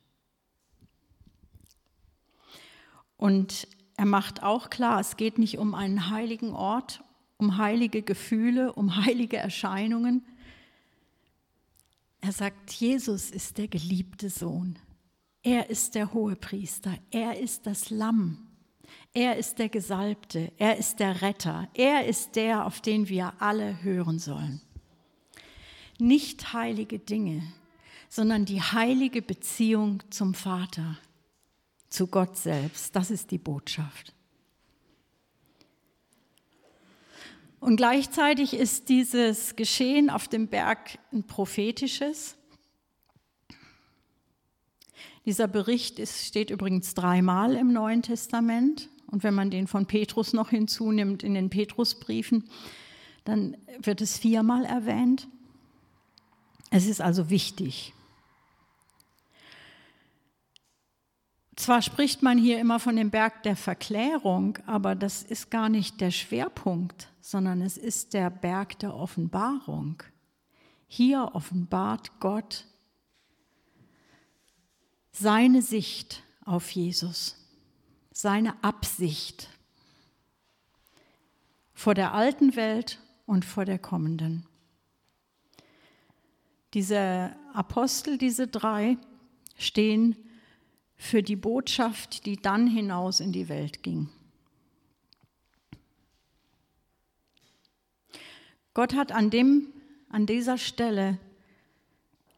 Und 3.17 3.67
er 3.97 4.07
macht 4.07 4.43
auch 4.43 4.71
klar, 4.71 5.01
es 5.01 5.17
geht 5.17 5.39
nicht 5.39 5.59
um 5.59 5.75
einen 5.75 6.11
heiligen 6.11 6.53
Ort 6.53 7.05
um 7.37 7.59
heilige 7.59 8.03
Gefühle, 8.03 8.73
um 8.73 8.97
heilige 9.05 9.37
Erscheinungen. 9.37 10.25
Er 12.21 12.33
sagt, 12.33 12.73
Jesus 12.73 13.31
ist 13.31 13.59
der 13.59 13.69
geliebte 13.69 14.31
Sohn. 14.31 14.79
Er 15.45 15.69
ist 15.69 15.95
der 15.95 16.15
hohe 16.15 16.37
Priester. 16.37 16.97
Er 17.11 17.39
ist 17.39 17.67
das 17.67 17.91
Lamm. 17.91 18.39
Er 19.13 19.37
ist 19.37 19.59
der 19.59 19.69
Gesalbte. 19.69 20.51
Er 20.57 20.77
ist 20.79 20.99
der 21.01 21.21
Retter. 21.21 21.69
Er 21.75 22.07
ist 22.07 22.35
der, 22.35 22.67
auf 22.67 22.81
den 22.81 23.09
wir 23.11 23.35
alle 23.41 23.83
hören 23.83 24.19
sollen. 24.19 24.63
Nicht 25.99 26.55
heilige 26.55 26.99
Dinge, 26.99 27.43
sondern 28.09 28.47
die 28.47 28.63
heilige 28.63 29.21
Beziehung 29.21 30.03
zum 30.11 30.33
Vater, 30.33 30.99
zu 31.91 32.07
Gott 32.07 32.39
selbst. 32.39 32.97
Das 32.97 33.11
ist 33.11 33.31
die 33.31 33.39
Botschaft. 33.39 34.15
Und 37.61 37.77
gleichzeitig 37.77 38.55
ist 38.55 38.89
dieses 38.89 39.57
Geschehen 39.57 40.09
auf 40.09 40.27
dem 40.27 40.49
Berg 40.49 40.99
ein 41.13 41.27
prophetisches. 41.27 42.37
Dieser 45.25 45.49
Bericht 45.49 45.99
ist, 45.99 46.27
steht 46.27 46.51
übrigens 46.51 46.95
dreimal 46.95 47.55
im 47.55 47.73
Neuen 47.73 48.03
Testament. 48.03 48.89
Und 49.11 49.23
wenn 49.23 49.35
man 49.35 49.51
den 49.51 49.67
von 49.67 49.87
Petrus 49.87 50.33
noch 50.33 50.51
hinzunimmt 50.51 51.23
in 51.23 51.35
den 51.35 51.51
Petrusbriefen, 51.51 52.49
dann 53.25 53.57
wird 53.81 54.01
es 54.01 54.19
viermal 54.19 54.65
erwähnt. 54.65 55.29
Es 56.71 56.87
ist 56.87 57.01
also 57.01 57.31
wichtig. 57.31 57.95
zwar 61.65 61.81
spricht 61.81 62.23
man 62.23 62.37
hier 62.37 62.59
immer 62.59 62.79
von 62.79 62.95
dem 62.95 63.11
Berg 63.11 63.43
der 63.43 63.57
Verklärung, 63.57 64.59
aber 64.67 64.95
das 64.95 65.23
ist 65.23 65.51
gar 65.51 65.71
nicht 65.71 65.99
der 66.01 66.11
Schwerpunkt, 66.11 67.09
sondern 67.23 67.63
es 67.63 67.79
ist 67.79 68.13
der 68.13 68.29
Berg 68.29 68.79
der 68.81 68.95
Offenbarung. 68.95 70.03
Hier 70.87 71.31
offenbart 71.33 72.21
Gott 72.21 72.67
seine 75.15 75.63
Sicht 75.63 76.23
auf 76.45 76.71
Jesus, 76.71 77.37
seine 78.13 78.63
Absicht 78.63 79.49
vor 81.73 81.95
der 81.95 82.13
alten 82.13 82.57
Welt 82.57 83.01
und 83.25 83.45
vor 83.45 83.65
der 83.65 83.79
kommenden. 83.79 84.45
Diese 86.75 87.35
Apostel, 87.53 88.19
diese 88.19 88.49
drei, 88.49 88.99
stehen 89.57 90.17
für 90.97 91.23
die 91.23 91.37
Botschaft, 91.37 92.27
die 92.27 92.37
dann 92.37 92.67
hinaus 92.67 93.21
in 93.21 93.33
die 93.33 93.49
Welt 93.49 93.85
ging. 93.85 94.09
Gott 98.73 98.95
hat 98.95 99.13
an, 99.13 99.31
dem, 99.31 99.73
an 100.09 100.27
dieser 100.27 100.59
Stelle 100.59 101.19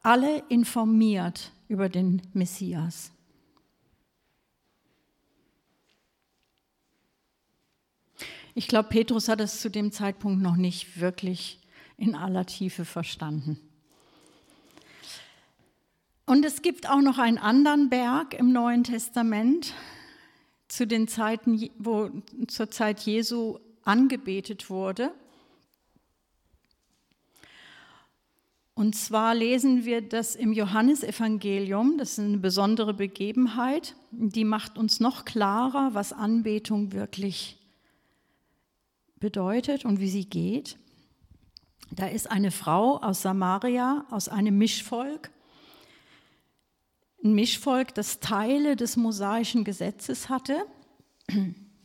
alle 0.02 0.44
informiert 0.50 1.52
über 1.68 1.88
den 1.88 2.22
Messias. 2.32 3.12
Ich 8.54 8.68
glaube, 8.68 8.88
Petrus 8.88 9.28
hat 9.28 9.40
es 9.40 9.60
zu 9.60 9.70
dem 9.70 9.92
Zeitpunkt 9.92 10.42
noch 10.42 10.56
nicht 10.56 11.00
wirklich 11.00 11.60
in 11.98 12.14
aller 12.14 12.46
Tiefe 12.46 12.84
verstanden. 12.84 13.58
Und 16.24 16.44
es 16.44 16.62
gibt 16.62 16.88
auch 16.88 17.02
noch 17.02 17.18
einen 17.18 17.38
anderen 17.38 17.90
Berg 17.90 18.34
im 18.34 18.52
Neuen 18.52 18.82
Testament, 18.82 19.74
zu 20.68 20.86
den 20.86 21.06
Zeiten, 21.06 21.70
wo 21.78 22.10
zur 22.48 22.70
Zeit 22.70 23.00
Jesu 23.00 23.58
angebetet 23.84 24.68
wurde. 24.68 25.12
Und 28.76 28.94
zwar 28.94 29.34
lesen 29.34 29.86
wir 29.86 30.02
das 30.02 30.36
im 30.36 30.52
Johannesevangelium. 30.52 31.96
Das 31.96 32.12
ist 32.12 32.18
eine 32.18 32.36
besondere 32.36 32.92
Begebenheit, 32.92 33.96
die 34.10 34.44
macht 34.44 34.76
uns 34.76 35.00
noch 35.00 35.24
klarer, 35.24 35.94
was 35.94 36.12
Anbetung 36.12 36.92
wirklich 36.92 37.58
bedeutet 39.18 39.86
und 39.86 39.98
wie 39.98 40.10
sie 40.10 40.26
geht. 40.26 40.76
Da 41.90 42.06
ist 42.08 42.30
eine 42.30 42.50
Frau 42.50 42.98
aus 42.98 43.22
Samaria, 43.22 44.04
aus 44.10 44.28
einem 44.28 44.58
Mischvolk, 44.58 45.30
ein 47.24 47.32
Mischvolk, 47.32 47.94
das 47.94 48.20
Teile 48.20 48.76
des 48.76 48.98
mosaischen 48.98 49.64
Gesetzes 49.64 50.28
hatte. 50.28 50.66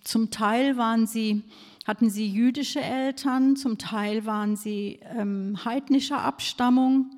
Zum 0.04 0.30
Teil 0.30 0.76
waren 0.76 1.08
sie, 1.08 1.44
hatten 1.86 2.10
sie 2.10 2.28
jüdische 2.28 2.82
Eltern, 2.82 3.56
zum 3.56 3.78
Teil 3.78 4.26
waren 4.26 4.56
sie 4.56 5.00
ähm, 5.18 5.64
heidnischer 5.66 6.22
Abstammung. 6.22 7.12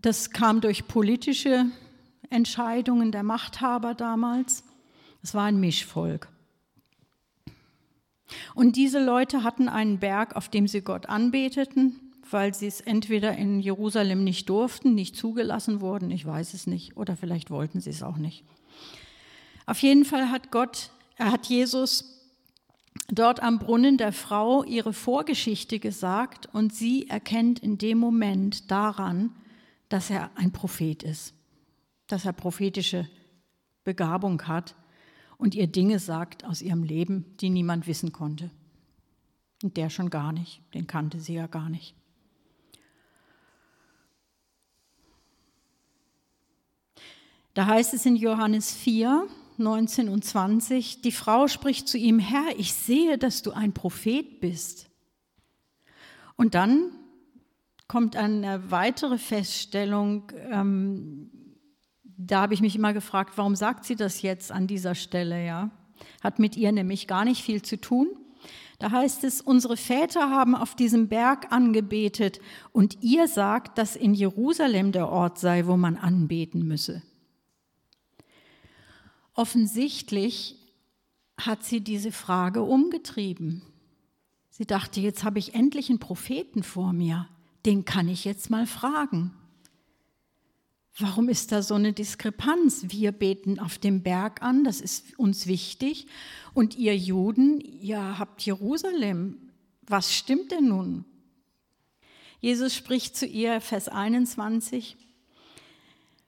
Das 0.00 0.30
kam 0.30 0.60
durch 0.60 0.88
politische 0.88 1.66
Entscheidungen 2.30 3.12
der 3.12 3.22
Machthaber 3.22 3.94
damals. 3.94 4.64
Es 5.22 5.34
war 5.34 5.44
ein 5.44 5.60
Mischvolk. 5.60 6.28
Und 8.54 8.76
diese 8.76 9.04
Leute 9.04 9.42
hatten 9.42 9.68
einen 9.68 9.98
Berg, 9.98 10.36
auf 10.36 10.48
dem 10.48 10.68
sie 10.68 10.82
Gott 10.82 11.06
anbeteten 11.06 12.08
weil 12.32 12.54
sie 12.54 12.66
es 12.66 12.80
entweder 12.80 13.36
in 13.36 13.60
Jerusalem 13.60 14.24
nicht 14.24 14.48
durften, 14.48 14.94
nicht 14.94 15.16
zugelassen 15.16 15.80
wurden, 15.80 16.10
ich 16.10 16.24
weiß 16.26 16.54
es 16.54 16.66
nicht, 16.66 16.96
oder 16.96 17.16
vielleicht 17.16 17.50
wollten 17.50 17.80
sie 17.80 17.90
es 17.90 18.02
auch 18.02 18.16
nicht. 18.16 18.44
Auf 19.66 19.80
jeden 19.82 20.04
Fall 20.04 20.30
hat 20.30 20.50
Gott, 20.50 20.90
hat 21.18 21.46
Jesus 21.46 22.18
dort 23.08 23.42
am 23.42 23.58
Brunnen 23.58 23.96
der 23.96 24.12
Frau 24.12 24.64
ihre 24.64 24.92
Vorgeschichte 24.92 25.78
gesagt 25.78 26.48
und 26.52 26.72
sie 26.72 27.08
erkennt 27.08 27.58
in 27.58 27.78
dem 27.78 27.98
Moment 27.98 28.70
daran, 28.70 29.34
dass 29.88 30.10
er 30.10 30.30
ein 30.36 30.52
Prophet 30.52 31.02
ist, 31.02 31.34
dass 32.06 32.24
er 32.24 32.32
prophetische 32.32 33.08
Begabung 33.84 34.46
hat 34.46 34.74
und 35.38 35.54
ihr 35.54 35.66
Dinge 35.66 35.98
sagt 35.98 36.44
aus 36.44 36.60
ihrem 36.60 36.82
Leben, 36.82 37.36
die 37.38 37.48
niemand 37.50 37.86
wissen 37.86 38.12
konnte. 38.12 38.50
Und 39.62 39.76
der 39.76 39.90
schon 39.90 40.10
gar 40.10 40.32
nicht, 40.32 40.62
den 40.74 40.86
kannte 40.86 41.20
sie 41.20 41.34
ja 41.34 41.46
gar 41.46 41.68
nicht. 41.68 41.94
Da 47.54 47.66
heißt 47.66 47.92
es 47.94 48.06
in 48.06 48.14
Johannes 48.14 48.72
4, 48.72 49.26
19 49.58 50.08
und 50.08 50.24
20, 50.24 51.02
die 51.02 51.12
Frau 51.12 51.48
spricht 51.48 51.88
zu 51.88 51.98
ihm, 51.98 52.18
Herr, 52.18 52.58
ich 52.58 52.74
sehe, 52.74 53.18
dass 53.18 53.42
du 53.42 53.52
ein 53.52 53.72
Prophet 53.72 54.40
bist. 54.40 54.88
Und 56.36 56.54
dann 56.54 56.92
kommt 57.88 58.16
eine 58.16 58.70
weitere 58.70 59.18
Feststellung, 59.18 60.30
ähm, 60.50 61.30
da 62.04 62.42
habe 62.42 62.54
ich 62.54 62.60
mich 62.60 62.76
immer 62.76 62.92
gefragt, 62.92 63.34
warum 63.36 63.54
sagt 63.54 63.84
sie 63.84 63.96
das 63.96 64.22
jetzt 64.22 64.50
an 64.50 64.66
dieser 64.66 64.94
Stelle, 64.94 65.44
ja? 65.44 65.70
Hat 66.22 66.38
mit 66.38 66.56
ihr 66.56 66.72
nämlich 66.72 67.06
gar 67.06 67.24
nicht 67.24 67.42
viel 67.42 67.62
zu 67.62 67.80
tun. 67.80 68.08
Da 68.78 68.90
heißt 68.92 69.24
es, 69.24 69.40
unsere 69.40 69.76
Väter 69.76 70.30
haben 70.30 70.54
auf 70.54 70.76
diesem 70.76 71.08
Berg 71.08 71.50
angebetet 71.50 72.40
und 72.72 73.02
ihr 73.02 73.26
sagt, 73.26 73.78
dass 73.78 73.96
in 73.96 74.14
Jerusalem 74.14 74.92
der 74.92 75.08
Ort 75.08 75.38
sei, 75.38 75.66
wo 75.66 75.76
man 75.76 75.96
anbeten 75.96 76.66
müsse. 76.66 77.02
Offensichtlich 79.38 80.56
hat 81.36 81.62
sie 81.62 81.80
diese 81.80 82.10
Frage 82.10 82.64
umgetrieben. 82.64 83.62
Sie 84.50 84.66
dachte, 84.66 85.00
jetzt 85.00 85.22
habe 85.22 85.38
ich 85.38 85.54
endlich 85.54 85.90
einen 85.90 86.00
Propheten 86.00 86.64
vor 86.64 86.92
mir, 86.92 87.28
den 87.64 87.84
kann 87.84 88.08
ich 88.08 88.24
jetzt 88.24 88.50
mal 88.50 88.66
fragen. 88.66 89.32
Warum 90.98 91.28
ist 91.28 91.52
da 91.52 91.62
so 91.62 91.74
eine 91.74 91.92
Diskrepanz? 91.92 92.86
Wir 92.88 93.12
beten 93.12 93.60
auf 93.60 93.78
dem 93.78 94.02
Berg 94.02 94.42
an, 94.42 94.64
das 94.64 94.80
ist 94.80 95.16
uns 95.20 95.46
wichtig. 95.46 96.08
Und 96.52 96.76
ihr 96.76 96.96
Juden, 96.96 97.60
ihr 97.60 98.18
habt 98.18 98.42
Jerusalem. 98.42 99.52
Was 99.86 100.16
stimmt 100.16 100.50
denn 100.50 100.66
nun? 100.66 101.04
Jesus 102.40 102.74
spricht 102.74 103.16
zu 103.16 103.24
ihr, 103.24 103.60
Vers 103.60 103.86
21, 103.88 104.96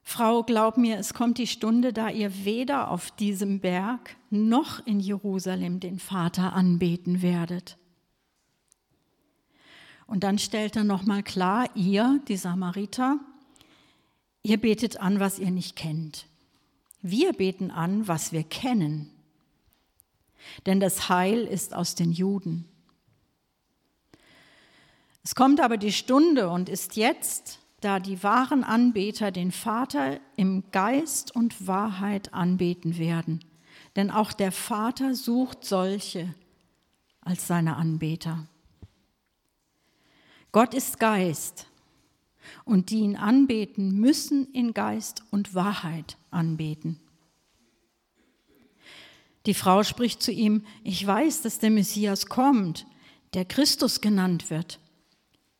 Frau, 0.02 0.42
glaub 0.42 0.76
mir, 0.76 0.98
es 0.98 1.14
kommt 1.14 1.38
die 1.38 1.46
Stunde, 1.46 1.92
da 1.92 2.08
ihr 2.08 2.44
weder 2.44 2.90
auf 2.90 3.10
diesem 3.12 3.60
Berg 3.60 4.16
noch 4.30 4.84
in 4.86 4.98
Jerusalem 5.00 5.80
den 5.80 5.98
Vater 5.98 6.52
anbeten 6.52 7.22
werdet. 7.22 7.76
Und 10.06 10.24
dann 10.24 10.38
stellt 10.38 10.74
er 10.74 10.82
nochmal 10.82 11.22
klar, 11.22 11.68
ihr, 11.76 12.20
die 12.26 12.36
Samariter, 12.36 13.20
ihr 14.42 14.60
betet 14.60 15.00
an, 15.00 15.20
was 15.20 15.38
ihr 15.38 15.52
nicht 15.52 15.76
kennt. 15.76 16.26
Wir 17.00 17.32
beten 17.32 17.70
an, 17.70 18.08
was 18.08 18.32
wir 18.32 18.42
kennen. 18.42 19.10
Denn 20.66 20.80
das 20.80 21.08
Heil 21.08 21.44
ist 21.44 21.74
aus 21.74 21.94
den 21.94 22.10
Juden. 22.10 22.68
Es 25.22 25.36
kommt 25.36 25.60
aber 25.60 25.76
die 25.76 25.92
Stunde 25.92 26.48
und 26.50 26.68
ist 26.68 26.96
jetzt, 26.96 27.59
da 27.80 27.98
die 27.98 28.22
wahren 28.22 28.64
Anbeter 28.64 29.30
den 29.30 29.52
Vater 29.52 30.20
im 30.36 30.64
Geist 30.70 31.34
und 31.34 31.66
Wahrheit 31.66 32.34
anbeten 32.34 32.98
werden. 32.98 33.44
Denn 33.96 34.10
auch 34.10 34.32
der 34.32 34.52
Vater 34.52 35.14
sucht 35.14 35.64
solche 35.64 36.34
als 37.22 37.46
seine 37.46 37.76
Anbeter. 37.76 38.46
Gott 40.52 40.74
ist 40.74 40.98
Geist 40.98 41.66
und 42.64 42.90
die 42.90 43.00
ihn 43.00 43.16
anbeten, 43.16 43.92
müssen 43.98 44.52
in 44.52 44.74
Geist 44.74 45.22
und 45.30 45.54
Wahrheit 45.54 46.16
anbeten. 46.30 47.00
Die 49.46 49.54
Frau 49.54 49.82
spricht 49.84 50.22
zu 50.22 50.32
ihm, 50.32 50.64
ich 50.84 51.06
weiß, 51.06 51.42
dass 51.42 51.58
der 51.58 51.70
Messias 51.70 52.26
kommt, 52.26 52.86
der 53.32 53.44
Christus 53.44 54.00
genannt 54.00 54.50
wird. 54.50 54.80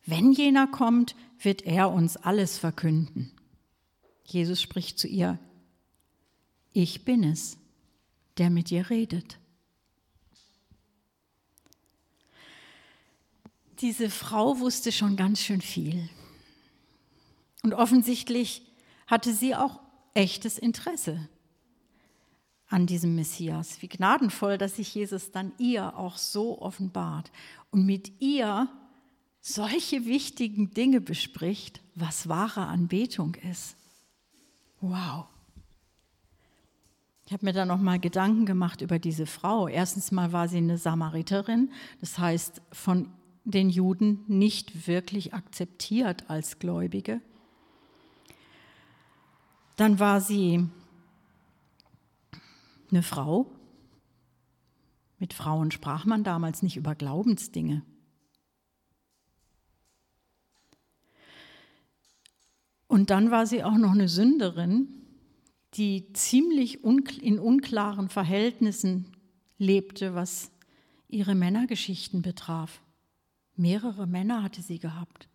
Wenn 0.05 0.33
jener 0.33 0.67
kommt, 0.67 1.15
wird 1.41 1.63
er 1.63 1.91
uns 1.91 2.17
alles 2.17 2.59
verkünden. 2.59 3.33
Jesus 4.25 4.61
spricht 4.61 4.99
zu 4.99 5.09
ihr, 5.09 5.39
ich 6.73 7.05
bin 7.05 7.25
es, 7.25 7.59
der 8.39 8.51
mit 8.51 8.71
dir 8.71 8.91
redet. 8.91 9.39
Diese 13.81 14.11
Frau 14.11 14.61
wusste 14.61 14.93
schon 14.93 15.17
ganz 15.17 15.41
schön 15.41 15.61
viel. 15.61 16.09
Und 17.63 17.75
offensichtlich 17.75 18.63
hatte 19.07 19.35
sie 19.35 19.55
auch 19.55 19.81
echtes 20.15 20.59
Interesse 20.59 21.29
an 22.69 22.87
diesem 22.87 23.17
Messias. 23.17 23.83
Wie 23.83 23.89
gnadenvoll, 23.89 24.59
dass 24.59 24.77
sich 24.77 24.95
Jesus 24.95 25.33
dann 25.33 25.53
ihr 25.59 25.97
auch 25.97 26.19
so 26.19 26.61
offenbart 26.61 27.33
und 27.71 27.85
mit 27.85 28.21
ihr 28.21 28.69
solche 29.41 30.05
wichtigen 30.05 30.71
Dinge 30.71 31.01
bespricht, 31.01 31.81
was 31.95 32.29
wahre 32.29 32.67
Anbetung 32.67 33.35
ist. 33.37 33.77
Wow. 34.81 35.27
Ich 37.27 37.33
habe 37.33 37.47
mir 37.47 37.53
da 37.53 37.65
noch 37.65 37.79
mal 37.79 38.01
Gedanken 38.01 38.45
gemacht 38.45 38.81
über 38.81 38.99
diese 38.99 39.27
Frau. 39.27 39.69
Erstens 39.69 40.11
mal 40.11 40.33
war 40.33 40.49
sie 40.49 40.57
eine 40.57 40.79
Samariterin, 40.79 41.71
das 42.01 42.19
heißt 42.19 42.61
von 42.73 43.09
den 43.45 43.71
Juden 43.71 44.25
nicht 44.27 44.87
wirklich 44.87 45.33
akzeptiert 45.33 46.29
als 46.29 46.59
Gläubige. 46.59 47.21
Dann 49.77 49.99
war 49.99 50.21
sie 50.21 50.69
eine 52.91 53.03
Frau. 53.03 53.51
Mit 55.19 55.33
Frauen 55.33 55.71
sprach 55.71 56.05
man 56.05 56.25
damals 56.25 56.63
nicht 56.63 56.77
über 56.77 56.95
Glaubensdinge. 56.95 57.83
Und 62.91 63.11
dann 63.11 63.31
war 63.31 63.47
sie 63.47 63.63
auch 63.63 63.79
noch 63.79 63.93
eine 63.93 64.09
Sünderin, 64.09 64.89
die 65.75 66.13
ziemlich 66.13 66.83
in 66.83 67.39
unklaren 67.39 68.09
Verhältnissen 68.09 69.17
lebte, 69.59 70.17
was 70.17 70.51
ihre 71.07 71.37
Männergeschichten 71.37 72.21
betraf. 72.21 72.83
Mehrere 73.55 74.09
Männer 74.09 74.43
hatte 74.43 74.61
sie 74.61 74.81
gehabt. 74.81 75.29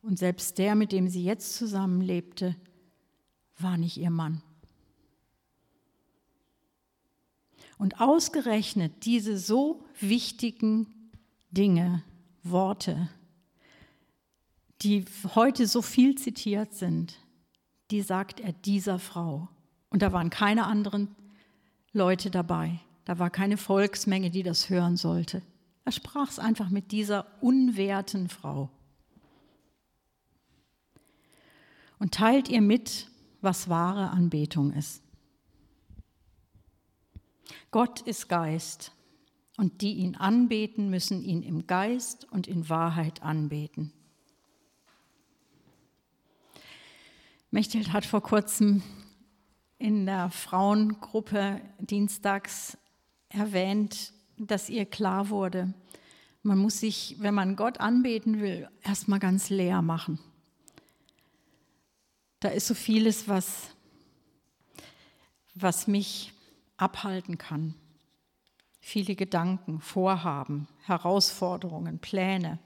Und 0.00 0.18
selbst 0.18 0.56
der, 0.56 0.74
mit 0.74 0.90
dem 0.90 1.06
sie 1.08 1.22
jetzt 1.22 1.54
zusammenlebte, 1.56 2.56
war 3.58 3.76
nicht 3.76 3.98
ihr 3.98 4.08
Mann. 4.08 4.40
Und 7.76 8.00
ausgerechnet 8.00 9.04
diese 9.04 9.36
so 9.36 9.84
wichtigen 10.00 10.86
Dinge, 11.50 12.02
Worte, 12.42 13.10
die 14.82 15.04
heute 15.34 15.66
so 15.66 15.82
viel 15.82 16.16
zitiert 16.16 16.74
sind, 16.74 17.18
die 17.90 18.02
sagt 18.02 18.40
er 18.40 18.52
dieser 18.52 18.98
Frau. 18.98 19.48
Und 19.90 20.02
da 20.02 20.12
waren 20.12 20.30
keine 20.30 20.66
anderen 20.66 21.14
Leute 21.92 22.30
dabei. 22.30 22.80
Da 23.04 23.18
war 23.18 23.30
keine 23.30 23.56
Volksmenge, 23.56 24.30
die 24.30 24.42
das 24.42 24.68
hören 24.68 24.96
sollte. 24.96 25.42
Er 25.84 25.92
sprach 25.92 26.28
es 26.28 26.38
einfach 26.38 26.68
mit 26.68 26.90
dieser 26.90 27.26
unwerten 27.40 28.28
Frau. 28.28 28.70
Und 31.98 32.12
teilt 32.12 32.48
ihr 32.48 32.60
mit, 32.60 33.08
was 33.40 33.68
wahre 33.68 34.10
Anbetung 34.10 34.72
ist. 34.72 35.02
Gott 37.70 38.00
ist 38.00 38.28
Geist 38.28 38.92
und 39.56 39.80
die 39.80 39.94
ihn 39.94 40.16
anbeten, 40.16 40.90
müssen 40.90 41.22
ihn 41.22 41.42
im 41.42 41.66
Geist 41.66 42.26
und 42.30 42.46
in 42.46 42.68
Wahrheit 42.68 43.22
anbeten. 43.22 43.92
Mechthild 47.56 47.94
hat 47.94 48.04
vor 48.04 48.22
kurzem 48.22 48.82
in 49.78 50.04
der 50.04 50.28
Frauengruppe 50.28 51.62
dienstags 51.78 52.76
erwähnt, 53.30 54.12
dass 54.36 54.68
ihr 54.68 54.84
klar 54.84 55.30
wurde, 55.30 55.72
man 56.42 56.58
muss 56.58 56.80
sich, 56.80 57.16
wenn 57.18 57.32
man 57.32 57.56
Gott 57.56 57.80
anbeten 57.80 58.42
will, 58.42 58.68
erstmal 58.82 59.20
ganz 59.20 59.48
leer 59.48 59.80
machen. 59.80 60.18
Da 62.40 62.50
ist 62.50 62.66
so 62.66 62.74
vieles, 62.74 63.26
was, 63.26 63.70
was 65.54 65.86
mich 65.86 66.34
abhalten 66.76 67.38
kann. 67.38 67.72
Viele 68.80 69.14
Gedanken, 69.14 69.80
Vorhaben, 69.80 70.68
Herausforderungen, 70.82 72.00
Pläne. 72.00 72.58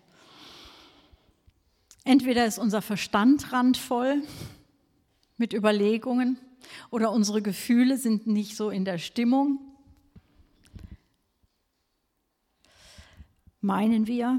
Entweder 2.02 2.44
ist 2.44 2.58
unser 2.58 2.82
Verstand 2.82 3.52
randvoll 3.52 4.24
mit 5.40 5.54
Überlegungen 5.54 6.38
oder 6.90 7.10
unsere 7.10 7.40
Gefühle 7.40 7.96
sind 7.96 8.26
nicht 8.26 8.56
so 8.56 8.68
in 8.68 8.84
der 8.84 8.98
Stimmung. 8.98 9.58
Meinen 13.62 14.06
wir, 14.06 14.38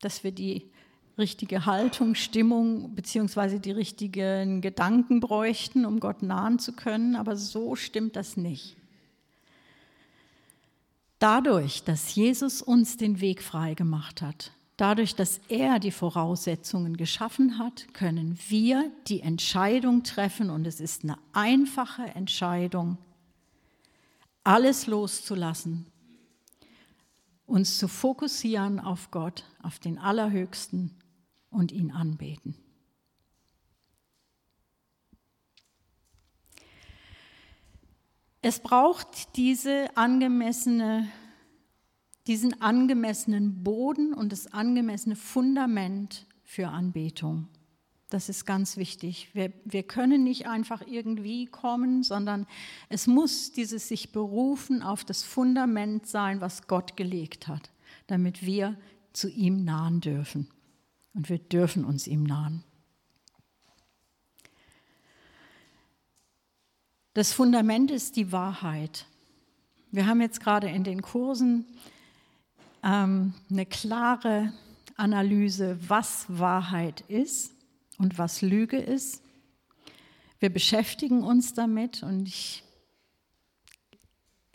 dass 0.00 0.22
wir 0.22 0.30
die 0.30 0.70
richtige 1.18 1.66
Haltung, 1.66 2.14
Stimmung 2.14 2.94
bzw. 2.94 3.58
die 3.58 3.72
richtigen 3.72 4.60
Gedanken 4.60 5.18
bräuchten, 5.18 5.84
um 5.84 5.98
Gott 5.98 6.22
nahen 6.22 6.60
zu 6.60 6.72
können, 6.72 7.16
aber 7.16 7.36
so 7.36 7.74
stimmt 7.74 8.14
das 8.14 8.36
nicht. 8.36 8.76
Dadurch, 11.18 11.82
dass 11.82 12.14
Jesus 12.14 12.62
uns 12.62 12.96
den 12.96 13.20
Weg 13.20 13.42
frei 13.42 13.74
gemacht 13.74 14.22
hat, 14.22 14.52
Dadurch, 14.76 15.14
dass 15.14 15.40
er 15.48 15.78
die 15.78 15.92
Voraussetzungen 15.92 16.96
geschaffen 16.96 17.58
hat, 17.58 17.94
können 17.94 18.38
wir 18.48 18.90
die 19.06 19.20
Entscheidung 19.20 20.02
treffen 20.02 20.50
und 20.50 20.66
es 20.66 20.80
ist 20.80 21.04
eine 21.04 21.16
einfache 21.32 22.02
Entscheidung, 22.02 22.98
alles 24.42 24.88
loszulassen, 24.88 25.86
uns 27.46 27.78
zu 27.78 27.86
fokussieren 27.86 28.80
auf 28.80 29.12
Gott, 29.12 29.44
auf 29.62 29.78
den 29.78 29.98
Allerhöchsten 29.98 30.90
und 31.50 31.70
ihn 31.70 31.92
anbeten. 31.92 32.56
Es 38.42 38.58
braucht 38.58 39.36
diese 39.36 39.96
angemessene 39.96 41.08
diesen 42.26 42.60
angemessenen 42.62 43.62
Boden 43.62 44.14
und 44.14 44.32
das 44.32 44.52
angemessene 44.52 45.16
Fundament 45.16 46.26
für 46.42 46.68
Anbetung. 46.68 47.48
Das 48.10 48.28
ist 48.28 48.44
ganz 48.44 48.76
wichtig. 48.76 49.30
Wir, 49.32 49.52
wir 49.64 49.82
können 49.82 50.22
nicht 50.24 50.46
einfach 50.46 50.82
irgendwie 50.86 51.46
kommen, 51.46 52.02
sondern 52.02 52.46
es 52.88 53.06
muss 53.06 53.52
dieses 53.52 53.88
sich 53.88 54.12
berufen 54.12 54.82
auf 54.82 55.04
das 55.04 55.22
Fundament 55.22 56.06
sein, 56.06 56.40
was 56.40 56.66
Gott 56.68 56.96
gelegt 56.96 57.48
hat, 57.48 57.70
damit 58.06 58.44
wir 58.44 58.78
zu 59.12 59.28
ihm 59.28 59.64
nahen 59.64 60.00
dürfen. 60.00 60.48
Und 61.14 61.28
wir 61.28 61.38
dürfen 61.38 61.84
uns 61.84 62.06
ihm 62.06 62.22
nahen. 62.22 62.62
Das 67.14 67.32
Fundament 67.32 67.90
ist 67.90 68.16
die 68.16 68.32
Wahrheit. 68.32 69.06
Wir 69.92 70.06
haben 70.06 70.20
jetzt 70.20 70.40
gerade 70.40 70.68
in 70.68 70.82
den 70.82 71.02
Kursen 71.02 71.66
ähm, 72.84 73.32
eine 73.50 73.66
klare 73.66 74.52
Analyse, 74.96 75.78
was 75.88 76.26
Wahrheit 76.28 77.00
ist 77.08 77.52
und 77.98 78.18
was 78.18 78.42
Lüge 78.42 78.76
ist. 78.76 79.22
Wir 80.38 80.50
beschäftigen 80.50 81.24
uns 81.24 81.54
damit 81.54 82.02
und 82.02 82.28
ich, 82.28 82.62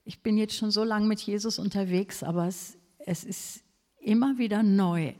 ich 0.05 0.21
bin 0.21 0.37
jetzt 0.37 0.55
schon 0.55 0.71
so 0.71 0.83
lange 0.83 1.07
mit 1.07 1.19
Jesus 1.19 1.57
unterwegs, 1.57 2.21
aber 2.23 2.47
es, 2.47 2.77
es 2.99 3.23
ist 3.23 3.63
immer 3.99 4.37
wieder 4.37 4.61
neu. 4.63 5.13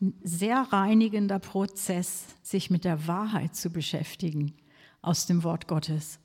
Ein 0.00 0.14
sehr 0.22 0.60
reinigender 0.72 1.38
Prozess, 1.38 2.24
sich 2.42 2.70
mit 2.70 2.84
der 2.84 3.06
Wahrheit 3.06 3.54
zu 3.54 3.70
beschäftigen 3.70 4.54
aus 5.02 5.26
dem 5.26 5.44
Wort 5.44 5.68
Gottes. 5.68 6.18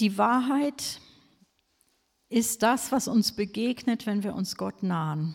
Die 0.00 0.16
Wahrheit 0.16 0.98
ist 2.30 2.62
das, 2.62 2.90
was 2.90 3.06
uns 3.06 3.32
begegnet, 3.32 4.06
wenn 4.06 4.22
wir 4.22 4.34
uns 4.34 4.56
Gott 4.56 4.82
nahen. 4.82 5.34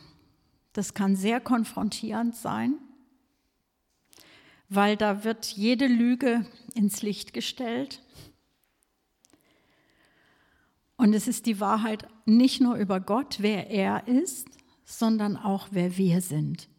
Das 0.73 0.95
kann 0.95 1.15
sehr 1.15 1.39
konfrontierend 1.39 2.35
sein, 2.35 2.79
weil 4.67 4.97
da 4.97 5.23
wird 5.23 5.45
jede 5.45 5.85
Lüge 5.85 6.47
ins 6.73 7.03
Licht 7.03 7.31
gestellt. 7.31 8.01
Und 10.97 11.13
es 11.13 11.27
ist 11.27 11.45
die 11.45 11.59
Wahrheit 11.59 12.07
nicht 12.25 12.59
nur 12.59 12.75
über 12.75 12.99
Gott, 12.99 13.37
wer 13.41 13.69
er 13.69 14.07
ist, 14.07 14.47
sondern 14.83 15.37
auch 15.37 15.67
wer 15.69 15.95
wir 15.95 16.21
sind. 16.21 16.69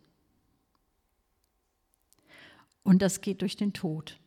Und 2.83 3.01
das 3.01 3.21
geht 3.21 3.43
durch 3.43 3.57
den 3.57 3.73
Tod. 3.73 4.19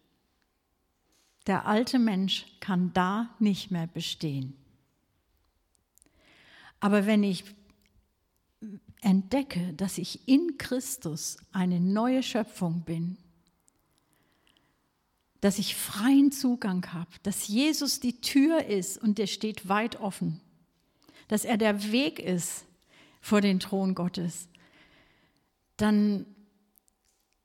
Der 1.49 1.65
alte 1.65 1.97
Mensch 1.97 2.45
kann 2.59 2.93
da 2.93 3.35
nicht 3.39 3.71
mehr 3.71 3.87
bestehen. 3.87 4.53
Aber 6.79 7.07
wenn 7.07 7.23
ich 7.23 7.43
entdecke, 9.01 9.73
dass 9.73 9.97
ich 9.97 10.27
in 10.27 10.59
Christus 10.59 11.37
eine 11.51 11.79
neue 11.79 12.21
Schöpfung 12.21 12.83
bin, 12.83 13.17
dass 15.41 15.57
ich 15.57 15.75
freien 15.75 16.31
Zugang 16.31 16.93
habe, 16.93 17.09
dass 17.23 17.47
Jesus 17.47 17.99
die 17.99 18.21
Tür 18.21 18.65
ist 18.65 18.99
und 18.99 19.17
der 19.17 19.25
steht 19.25 19.67
weit 19.67 19.99
offen, 19.99 20.41
dass 21.29 21.45
er 21.45 21.57
der 21.57 21.91
Weg 21.91 22.19
ist 22.19 22.65
vor 23.21 23.41
den 23.41 23.59
Thron 23.59 23.95
Gottes, 23.95 24.49
dann, 25.77 26.27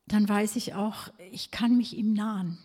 dann 0.06 0.28
weiß 0.28 0.56
ich 0.56 0.74
auch, 0.74 1.08
ich 1.30 1.50
kann 1.50 1.78
mich 1.78 1.96
ihm 1.96 2.12
nahen. 2.12 2.58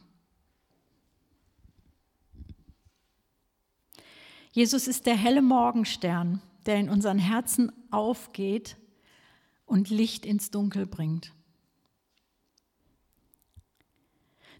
Jesus 4.51 4.87
ist 4.87 5.05
der 5.05 5.15
helle 5.15 5.41
Morgenstern, 5.41 6.41
der 6.65 6.77
in 6.77 6.89
unseren 6.89 7.19
Herzen 7.19 7.71
aufgeht 7.91 8.77
und 9.65 9.89
Licht 9.89 10.25
ins 10.25 10.51
Dunkel 10.51 10.85
bringt. 10.85 11.33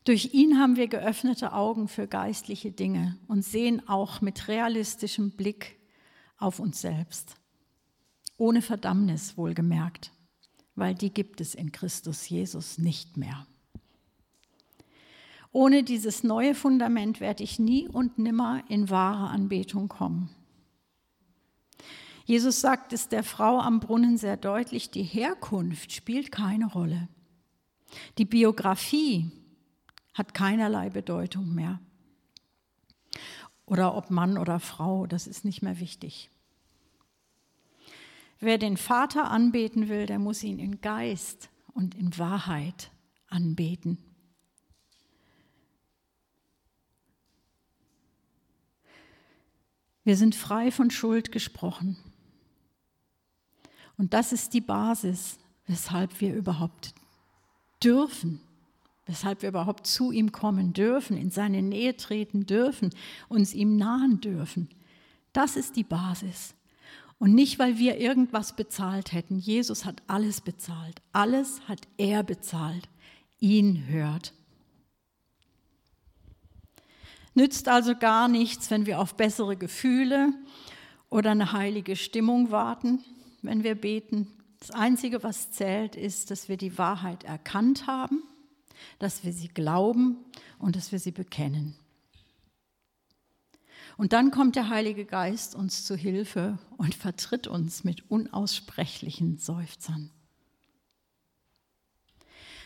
Durch 0.06 0.34
ihn 0.34 0.58
haben 0.60 0.75
wir 0.75 0.88
geöffnete 0.88 1.54
Augen 1.54 1.88
für 1.88 2.08
geistliche 2.08 2.71
Dinge 2.71 3.17
und 3.28 3.43
sehen 3.43 3.88
auch 3.88 4.21
mit 4.21 4.47
realistischem 4.47 5.32
Blick 5.32 5.78
auf 6.38 6.60
uns 6.60 6.82
selbst. 6.82 7.36
Ohne 8.38 8.62
Verdammnis 8.62 9.38
wohlgemerkt, 9.38 10.12
weil 10.75 10.95
die 10.95 11.13
gibt 11.13 11.41
es 11.41 11.54
in 11.54 11.71
Christus 11.71 12.30
Jesus 12.30 12.78
nicht 12.78 13.17
mehr. 13.17 13.45
Ohne 15.52 15.84
dieses 15.84 16.24
neue 16.24 16.54
Fundament 16.54 17.20
werde 17.20 17.44
ich 17.44 17.58
nie 17.58 17.88
und 17.88 18.20
nimmer 18.20 18.64
in 18.70 18.90
wahre 18.90 19.30
Anbetung 19.30 19.88
kommen. 19.88 20.30
Jesus 22.26 22.62
sagt 22.62 22.94
es 22.94 23.10
der 23.10 23.24
Frau 23.24 23.60
am 23.60 23.80
Brunnen 23.80 24.18
sehr 24.18 24.38
deutlich, 24.38 24.92
die 24.92 25.04
Herkunft 25.04 25.92
spielt 25.92 26.32
keine 26.32 26.68
Rolle. 26.68 27.08
Die 28.20 28.26
Biografie 28.26 29.32
hat 30.14 30.36
keinerlei 30.36 30.92
Bedeutung 30.92 31.56
mehr. 31.56 31.80
Oder 33.66 33.96
ob 33.96 34.12
Mann 34.12 34.38
oder 34.38 34.60
Frau, 34.60 35.08
das 35.08 35.26
ist 35.26 35.44
nicht 35.44 35.64
mehr 35.64 35.80
wichtig. 35.80 36.30
Wer 38.40 38.58
den 38.60 38.78
Vater 38.78 39.32
anbeten 39.32 39.90
will, 39.90 40.06
der 40.06 40.20
muss 40.20 40.44
ihn 40.44 40.60
in 40.60 40.82
Geist 40.82 41.50
und 41.74 41.96
in 41.96 42.18
Wahrheit 42.18 42.92
anbeten. 43.28 43.98
Wir 50.10 50.17
sind 50.17 50.34
frei 50.34 50.72
von 50.72 50.89
Schuld 50.89 51.32
gesprochen. 51.32 51.95
Und 53.95 54.15
das 54.15 54.34
ist 54.34 54.56
die 54.56 54.60
Basis, 54.60 55.38
weshalb 55.67 56.19
wir 56.19 56.34
überhaupt 56.34 56.95
dürfen 57.84 58.41
weshalb 59.06 59.43
wir 59.43 59.50
überhaupt 59.50 59.86
zu 59.86 60.12
ihm 60.12 60.32
kommen 60.32 60.74
dürfen, 60.74 61.15
in 61.15 61.30
seine 61.30 61.62
Nähe 61.62 61.95
treten 61.95 62.48
dürfen, 62.48 62.89
uns 63.28 63.54
ihm 63.54 63.78
nahen 63.78 64.19
dürfen. 64.19 64.67
Das 65.32 65.56
ist 65.56 65.76
die 65.76 65.84
Basis. 65.84 66.56
Und 67.19 67.36
nicht, 67.36 67.60
weil 67.60 67.78
wir 67.78 68.00
irgendwas 68.00 68.56
bezahlt 68.56 69.12
hätten. 69.12 69.38
Jesus 69.38 69.86
hat 69.86 70.02
alles 70.08 70.41
bezahlt. 70.41 71.04
Alles 71.12 71.62
hat 71.67 71.88
er 71.98 72.24
bezahlt. 72.24 72.89
Ihn 73.39 73.86
hört. 73.88 74.34
Nützt 77.39 77.67
also 77.67 77.95
gar 77.95 78.28
nichts, 78.28 78.69
wenn 78.69 78.86
wir 78.86 78.99
auf 78.99 79.15
bessere 79.15 79.56
Gefühle 79.56 80.34
oder 81.10 81.32
eine 81.32 81.54
heilige 81.54 81.95
Stimmung 81.95 82.52
warten, 82.52 83.04
wenn 83.41 83.63
wir 83.63 83.75
beten. 83.75 84.28
Das 84.60 84.71
Einzige, 84.71 85.23
was 85.23 85.52
zählt, 85.52 85.95
ist, 85.95 86.32
dass 86.32 86.49
wir 86.49 86.58
die 86.58 86.78
Wahrheit 86.78 87.23
erkannt 87.23 87.88
haben 87.88 88.23
dass 88.99 89.23
wir 89.23 89.34
sie 89.34 89.47
glauben 89.47 90.17
und 90.58 90.75
dass 90.75 90.91
wir 90.91 90.99
sie 90.99 91.12
bekennen. 91.12 91.75
Und 93.97 94.13
dann 94.13 94.32
kommt 94.32 94.56
der 94.56 94.69
Heilige 94.69 95.06
Geist 95.06 95.56
uns 95.56 95.84
zu 95.84 95.95
Hilfe 95.95 96.58
und 96.78 96.95
vertritt 96.95 97.47
uns 97.47 97.84
mit 97.84 98.10
unaussprechlichen 98.10 99.38
Seufzern. 99.38 100.10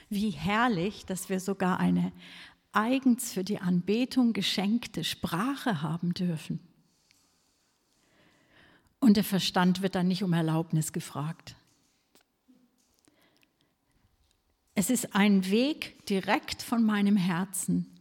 Wie 0.10 0.30
herrlich, 0.30 1.06
dass 1.08 1.30
wir 1.30 1.40
sogar 1.40 1.80
eine 1.80 2.12
eigens 2.74 3.32
für 3.32 3.44
die 3.44 3.60
Anbetung 3.60 4.34
geschenkte 4.34 5.04
Sprache 5.04 5.82
haben 5.82 6.14
dürfen. 6.14 6.60
Und 9.00 9.18
der 9.18 9.24
Verstand 9.24 9.82
wird 9.82 9.96
dann 9.96 10.08
nicht 10.08 10.24
um 10.24 10.34
Erlaubnis 10.34 10.94
gefragt. 10.94 11.56
Es 14.76 14.90
ist 14.90 15.16
ein 15.16 15.50
Weg 15.50 16.06
direkt 16.08 16.64
von 16.64 16.84
meinem 16.84 17.16
Herzen, 17.16 17.94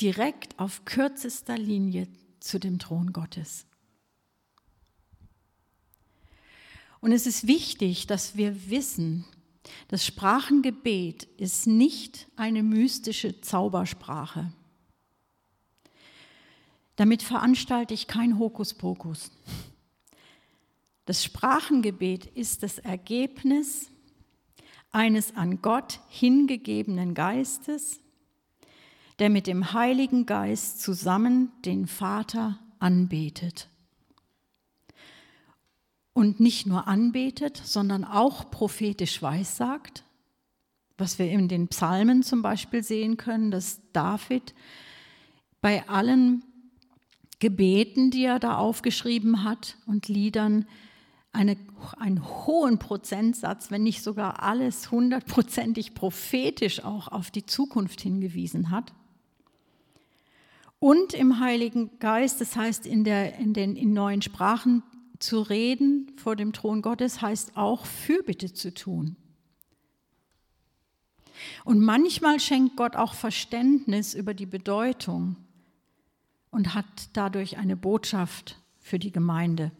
direkt 0.00 0.58
auf 0.58 0.84
kürzester 0.84 1.56
Linie 1.56 2.08
zu 2.40 2.58
dem 2.58 2.78
Thron 2.78 3.12
Gottes. 3.12 3.66
Und 7.00 7.12
es 7.12 7.26
ist 7.26 7.46
wichtig, 7.46 8.06
dass 8.06 8.36
wir 8.36 8.70
wissen, 8.70 9.24
das 9.88 10.04
Sprachengebet 10.04 11.24
ist 11.36 11.66
nicht 11.66 12.28
eine 12.36 12.62
mystische 12.62 13.40
Zaubersprache. 13.40 14.52
Damit 16.96 17.22
veranstalte 17.22 17.94
ich 17.94 18.06
kein 18.06 18.38
Hokuspokus. 18.38 19.30
Das 21.06 21.24
Sprachengebet 21.24 22.26
ist 22.26 22.62
das 22.62 22.76
Ergebnis 22.76 23.90
eines 24.92 25.34
an 25.34 25.62
Gott 25.62 26.00
hingegebenen 26.08 27.14
Geistes, 27.14 28.00
der 29.18 29.30
mit 29.30 29.46
dem 29.46 29.72
Heiligen 29.72 30.26
Geist 30.26 30.82
zusammen 30.82 31.52
den 31.64 31.86
Vater 31.86 32.58
anbetet. 32.80 33.69
Und 36.12 36.40
nicht 36.40 36.66
nur 36.66 36.88
anbetet, 36.88 37.60
sondern 37.64 38.04
auch 38.04 38.50
prophetisch 38.50 39.22
weissagt, 39.22 40.04
was 40.98 41.18
wir 41.18 41.30
in 41.30 41.48
den 41.48 41.68
Psalmen 41.68 42.22
zum 42.22 42.42
Beispiel 42.42 42.82
sehen 42.82 43.16
können, 43.16 43.50
dass 43.50 43.80
David 43.92 44.54
bei 45.60 45.88
allen 45.88 46.44
Gebeten, 47.38 48.10
die 48.10 48.24
er 48.24 48.38
da 48.38 48.56
aufgeschrieben 48.56 49.44
hat 49.44 49.76
und 49.86 50.08
Liedern, 50.08 50.66
eine, 51.32 51.56
einen 51.96 52.24
hohen 52.24 52.78
Prozentsatz, 52.78 53.70
wenn 53.70 53.82
nicht 53.82 54.02
sogar 54.02 54.42
alles 54.42 54.90
hundertprozentig 54.90 55.94
prophetisch 55.94 56.84
auch 56.84 57.08
auf 57.08 57.30
die 57.30 57.46
Zukunft 57.46 58.00
hingewiesen 58.00 58.70
hat. 58.70 58.92
Und 60.78 61.14
im 61.14 61.40
Heiligen 61.40 61.98
Geist, 61.98 62.40
das 62.40 62.56
heißt 62.56 62.86
in, 62.86 63.04
der, 63.04 63.38
in 63.38 63.52
den 63.52 63.76
in 63.76 63.92
neuen 63.92 64.22
Sprachen 64.22 64.82
zu 65.20 65.42
reden 65.42 66.12
vor 66.16 66.34
dem 66.34 66.52
Thron 66.52 66.82
Gottes, 66.82 67.22
heißt 67.22 67.56
auch 67.56 67.86
Fürbitte 67.86 68.52
zu 68.52 68.74
tun. 68.74 69.16
Und 71.64 71.80
manchmal 71.80 72.40
schenkt 72.40 72.76
Gott 72.76 72.96
auch 72.96 73.14
Verständnis 73.14 74.14
über 74.14 74.34
die 74.34 74.46
Bedeutung 74.46 75.36
und 76.50 76.74
hat 76.74 77.10
dadurch 77.12 77.56
eine 77.58 77.76
Botschaft 77.76 78.58
für 78.78 78.98
die 78.98 79.12
Gemeinde. 79.12 79.72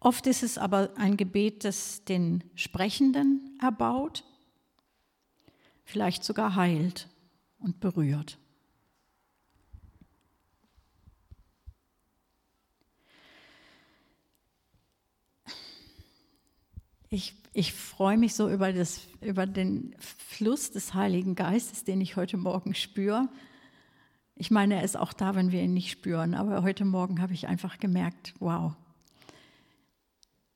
Oft 0.00 0.26
ist 0.26 0.42
es 0.42 0.58
aber 0.58 0.90
ein 0.96 1.16
Gebet, 1.16 1.64
das 1.64 2.04
den 2.04 2.44
Sprechenden 2.54 3.58
erbaut, 3.60 4.22
vielleicht 5.84 6.22
sogar 6.22 6.54
heilt 6.54 7.08
und 7.58 7.80
berührt. 7.80 8.38
Ich, 17.10 17.34
ich 17.54 17.72
freue 17.72 18.18
mich 18.18 18.34
so 18.34 18.50
über, 18.50 18.72
das, 18.72 19.00
über 19.22 19.46
den 19.46 19.94
Fluss 19.98 20.70
des 20.70 20.92
Heiligen 20.92 21.34
Geistes, 21.34 21.84
den 21.84 22.02
ich 22.02 22.16
heute 22.16 22.36
Morgen 22.36 22.74
spüre. 22.74 23.28
Ich 24.34 24.50
meine, 24.50 24.74
er 24.74 24.82
ist 24.82 24.96
auch 24.96 25.14
da, 25.14 25.34
wenn 25.34 25.50
wir 25.50 25.62
ihn 25.62 25.72
nicht 25.72 25.90
spüren, 25.90 26.34
aber 26.34 26.62
heute 26.62 26.84
Morgen 26.84 27.22
habe 27.22 27.32
ich 27.32 27.48
einfach 27.48 27.78
gemerkt, 27.78 28.34
wow, 28.40 28.74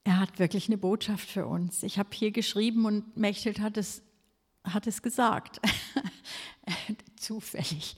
er 0.04 0.20
hat 0.20 0.38
wirklich 0.38 0.68
eine 0.68 0.76
Botschaft 0.76 1.26
für 1.26 1.46
uns. 1.46 1.82
Ich 1.82 1.98
habe 1.98 2.10
hier 2.12 2.32
geschrieben 2.32 2.84
und 2.84 3.16
Mechthild 3.16 3.60
hat 3.60 3.78
es, 3.78 4.02
hat 4.62 4.86
es 4.86 5.00
gesagt. 5.00 5.58
Zufällig. 7.16 7.96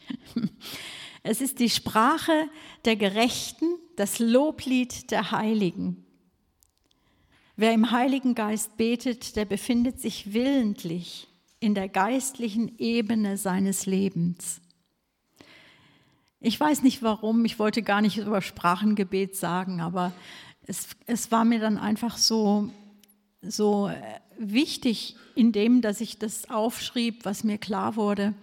Es 1.25 1.41
ist 1.41 1.59
die 1.59 1.71
Sprache 1.71 2.49
der 2.85 2.97
Gerechten, 2.97 3.67
das 3.97 4.21
Loblied 4.21 5.11
der 5.11 5.33
Heiligen. 5.33 6.05
Wer 7.57 7.73
im 7.73 7.91
Heiligen 7.91 8.35
Geist 8.35 8.77
betet, 8.77 9.37
der 9.37 9.45
befindet 9.45 10.01
sich 10.01 10.33
willentlich 10.33 11.29
in 11.61 11.75
der 11.75 11.89
geistlichen 11.89 12.79
Ebene 12.79 13.37
seines 13.37 13.87
Lebens. 13.87 14.61
Ich 16.41 16.61
weiß 16.61 16.83
nicht 16.83 17.03
warum, 17.03 17.45
ich 17.45 17.59
wollte 17.59 17.83
gar 17.83 18.03
nicht 18.03 18.19
über 18.19 18.43
Sprachengebet 18.43 19.37
sagen, 19.37 19.81
aber 19.81 20.13
es, 20.67 20.89
es 21.07 21.31
war 21.31 21.45
mir 21.45 21.59
dann 21.59 21.79
einfach 21.79 22.19
so, 22.19 22.71
so 23.41 23.89
äh, 23.89 24.21
wichtig 24.39 25.17
in 25.35 25.53
dem, 25.53 25.81
dass 25.81 26.01
ich 26.01 26.19
das 26.19 26.51
aufschrieb, 26.51 27.25
was 27.25 27.45
mir 27.45 27.59
klar 27.59 27.97
wurde. 27.97 28.35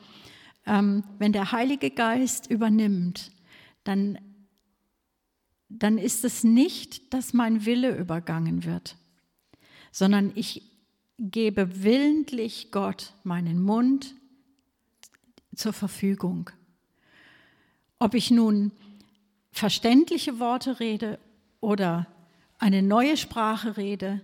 Ähm, 0.65 1.03
wenn 1.19 1.33
der 1.33 1.51
Heilige 1.51 1.91
Geist 1.91 2.49
übernimmt, 2.49 3.31
dann, 3.83 4.17
dann 5.69 5.97
ist 5.97 6.23
es 6.23 6.43
nicht, 6.43 7.13
dass 7.13 7.33
mein 7.33 7.65
Wille 7.65 7.95
übergangen 7.95 8.63
wird, 8.63 8.95
sondern 9.91 10.31
ich 10.35 10.63
gebe 11.19 11.83
willentlich 11.83 12.71
Gott 12.71 13.13
meinen 13.23 13.61
Mund 13.61 14.15
zur 15.55 15.73
Verfügung. 15.73 16.49
Ob 17.99 18.15
ich 18.15 18.31
nun 18.31 18.71
verständliche 19.51 20.39
Worte 20.39 20.79
rede 20.79 21.19
oder 21.59 22.07
eine 22.57 22.81
neue 22.81 23.17
Sprache 23.17 23.77
rede. 23.77 24.21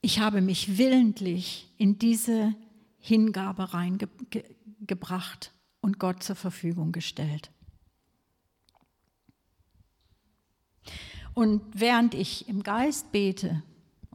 Ich 0.00 0.20
habe 0.20 0.40
mich 0.40 0.78
willentlich 0.78 1.68
in 1.78 1.98
diese 1.98 2.54
Hingabe 2.98 3.74
reingebracht 3.74 5.52
und 5.80 5.98
Gott 5.98 6.22
zur 6.22 6.36
Verfügung 6.36 6.92
gestellt. 6.92 7.50
Und 11.34 11.60
während 11.74 12.14
ich 12.14 12.48
im 12.48 12.62
Geist 12.62 13.12
bete 13.12 13.62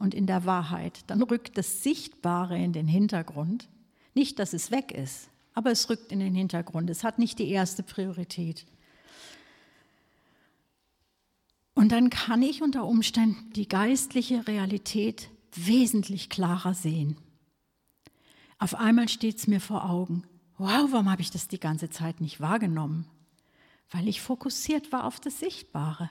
und 0.02 0.14
in 0.14 0.26
der 0.26 0.44
Wahrheit, 0.46 1.04
dann 1.06 1.22
rückt 1.22 1.56
das 1.56 1.84
Sichtbare 1.84 2.58
in 2.58 2.72
den 2.72 2.88
Hintergrund. 2.88 3.68
Nicht, 4.14 4.40
dass 4.40 4.52
es 4.52 4.72
weg 4.72 4.90
ist, 4.90 5.30
aber 5.54 5.70
es 5.70 5.88
rückt 5.88 6.10
in 6.10 6.18
den 6.18 6.34
Hintergrund. 6.34 6.90
Es 6.90 7.04
hat 7.04 7.20
nicht 7.20 7.38
die 7.38 7.48
erste 7.48 7.84
Priorität. 7.84 8.66
Und 11.74 11.92
dann 11.92 12.10
kann 12.10 12.42
ich 12.42 12.62
unter 12.62 12.84
Umständen 12.84 13.52
die 13.52 13.68
geistliche 13.68 14.48
Realität 14.48 15.30
wesentlich 15.54 16.28
klarer 16.28 16.74
sehen. 16.74 17.16
Auf 18.58 18.74
einmal 18.74 19.08
steht 19.08 19.38
es 19.38 19.46
mir 19.46 19.60
vor 19.60 19.88
Augen. 19.88 20.24
Wow, 20.58 20.88
warum 20.90 21.12
habe 21.12 21.22
ich 21.22 21.30
das 21.30 21.46
die 21.46 21.60
ganze 21.60 21.90
Zeit 21.90 22.20
nicht 22.20 22.40
wahrgenommen? 22.40 23.06
Weil 23.92 24.08
ich 24.08 24.20
fokussiert 24.20 24.90
war 24.90 25.04
auf 25.04 25.20
das 25.20 25.38
Sichtbare. 25.38 26.10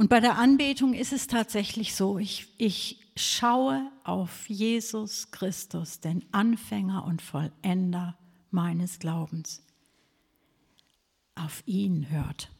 Und 0.00 0.08
bei 0.08 0.20
der 0.20 0.38
Anbetung 0.38 0.94
ist 0.94 1.12
es 1.12 1.26
tatsächlich 1.26 1.94
so, 1.94 2.18
ich, 2.18 2.54
ich 2.56 3.06
schaue 3.16 3.92
auf 4.02 4.48
Jesus 4.48 5.30
Christus, 5.30 6.00
den 6.00 6.24
Anfänger 6.32 7.04
und 7.04 7.20
Vollender 7.20 8.16
meines 8.50 8.98
Glaubens. 8.98 9.62
Auf 11.34 11.62
ihn 11.66 12.08
hört. 12.08 12.50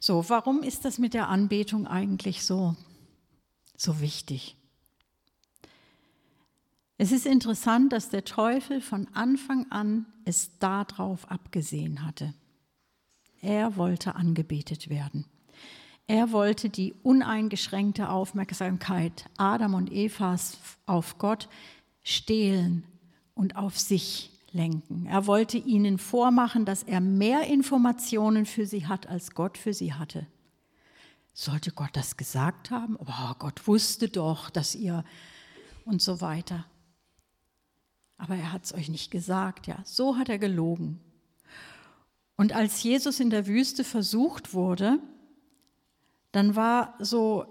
So, 0.00 0.28
warum 0.28 0.64
ist 0.64 0.84
das 0.84 0.98
mit 0.98 1.14
der 1.14 1.28
Anbetung 1.28 1.86
eigentlich 1.86 2.44
so, 2.44 2.74
so 3.76 4.00
wichtig? 4.00 4.56
Es 6.98 7.12
ist 7.12 7.24
interessant, 7.24 7.92
dass 7.92 8.08
der 8.08 8.24
Teufel 8.24 8.80
von 8.80 9.06
Anfang 9.14 9.70
an 9.70 10.06
es 10.24 10.58
darauf 10.58 11.30
abgesehen 11.30 12.04
hatte. 12.04 12.34
Er 13.44 13.76
wollte 13.76 14.14
angebetet 14.14 14.88
werden. 14.88 15.26
Er 16.06 16.32
wollte 16.32 16.70
die 16.70 16.94
uneingeschränkte 17.02 18.08
Aufmerksamkeit 18.08 19.28
Adam 19.36 19.74
und 19.74 19.92
Evas 19.92 20.56
auf 20.86 21.18
Gott 21.18 21.50
stehlen 22.02 22.84
und 23.34 23.56
auf 23.56 23.78
sich 23.78 24.30
lenken. 24.52 25.04
Er 25.06 25.26
wollte 25.26 25.58
ihnen 25.58 25.98
vormachen, 25.98 26.64
dass 26.64 26.84
er 26.84 27.02
mehr 27.02 27.46
Informationen 27.46 28.46
für 28.46 28.64
sie 28.64 28.86
hat, 28.86 29.08
als 29.08 29.32
Gott 29.32 29.58
für 29.58 29.74
sie 29.74 29.92
hatte. 29.92 30.26
Sollte 31.34 31.70
Gott 31.70 31.90
das 31.92 32.16
gesagt 32.16 32.70
haben? 32.70 32.96
Oh, 32.98 33.34
Gott 33.38 33.66
wusste 33.66 34.08
doch, 34.08 34.48
dass 34.48 34.74
ihr 34.74 35.04
und 35.84 36.00
so 36.00 36.22
weiter. 36.22 36.64
Aber 38.16 38.36
er 38.36 38.52
hat 38.52 38.64
es 38.64 38.72
euch 38.72 38.88
nicht 38.88 39.10
gesagt, 39.10 39.66
ja. 39.66 39.82
So 39.84 40.16
hat 40.16 40.30
er 40.30 40.38
gelogen. 40.38 41.00
Und 42.36 42.52
als 42.52 42.82
Jesus 42.82 43.20
in 43.20 43.30
der 43.30 43.46
Wüste 43.46 43.84
versucht 43.84 44.54
wurde, 44.54 44.98
dann 46.32 46.56
war 46.56 46.94
so, 46.98 47.46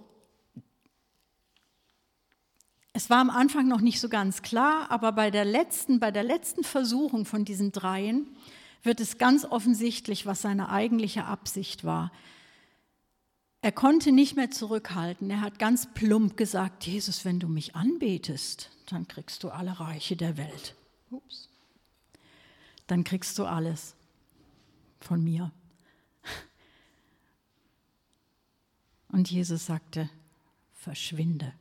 es 2.91 3.09
war 3.09 3.19
am 3.19 3.29
Anfang 3.29 3.67
noch 3.67 3.79
nicht 3.79 3.99
so 3.99 4.09
ganz 4.09 4.41
klar, 4.41 4.91
aber 4.91 5.13
bei 5.13 5.31
der 5.31 5.45
letzten, 5.45 5.99
bei 5.99 6.11
der 6.11 6.23
letzten 6.23 6.63
Versuchung 6.63 7.25
von 7.25 7.45
diesen 7.45 7.71
dreien 7.71 8.27
wird 8.83 8.99
es 8.99 9.17
ganz 9.17 9.45
offensichtlich, 9.45 10.25
was 10.25 10.41
seine 10.41 10.69
eigentliche 10.69 11.25
Absicht 11.25 11.85
war. 11.85 12.11
Er 13.61 13.71
konnte 13.71 14.11
nicht 14.11 14.35
mehr 14.35 14.51
zurückhalten. 14.51 15.29
Er 15.29 15.39
hat 15.39 15.57
ganz 15.57 15.87
plump 15.93 16.35
gesagt, 16.35 16.85
Jesus, 16.85 17.23
wenn 17.23 17.39
du 17.39 17.47
mich 17.47 17.75
anbetest, 17.75 18.69
dann 18.87 19.07
kriegst 19.07 19.41
du 19.43 19.49
alle 19.49 19.79
Reiche 19.79 20.17
der 20.17 20.35
Welt. 20.35 20.75
Ups. 21.09 21.47
Dann 22.87 23.05
kriegst 23.05 23.39
du 23.39 23.45
alles 23.45 23.95
von 25.03 25.23
mir. 25.23 25.51
Und 29.09 29.29
Jesus 29.29 29.67
sagte, 29.67 30.09
verschwinde. 30.73 31.53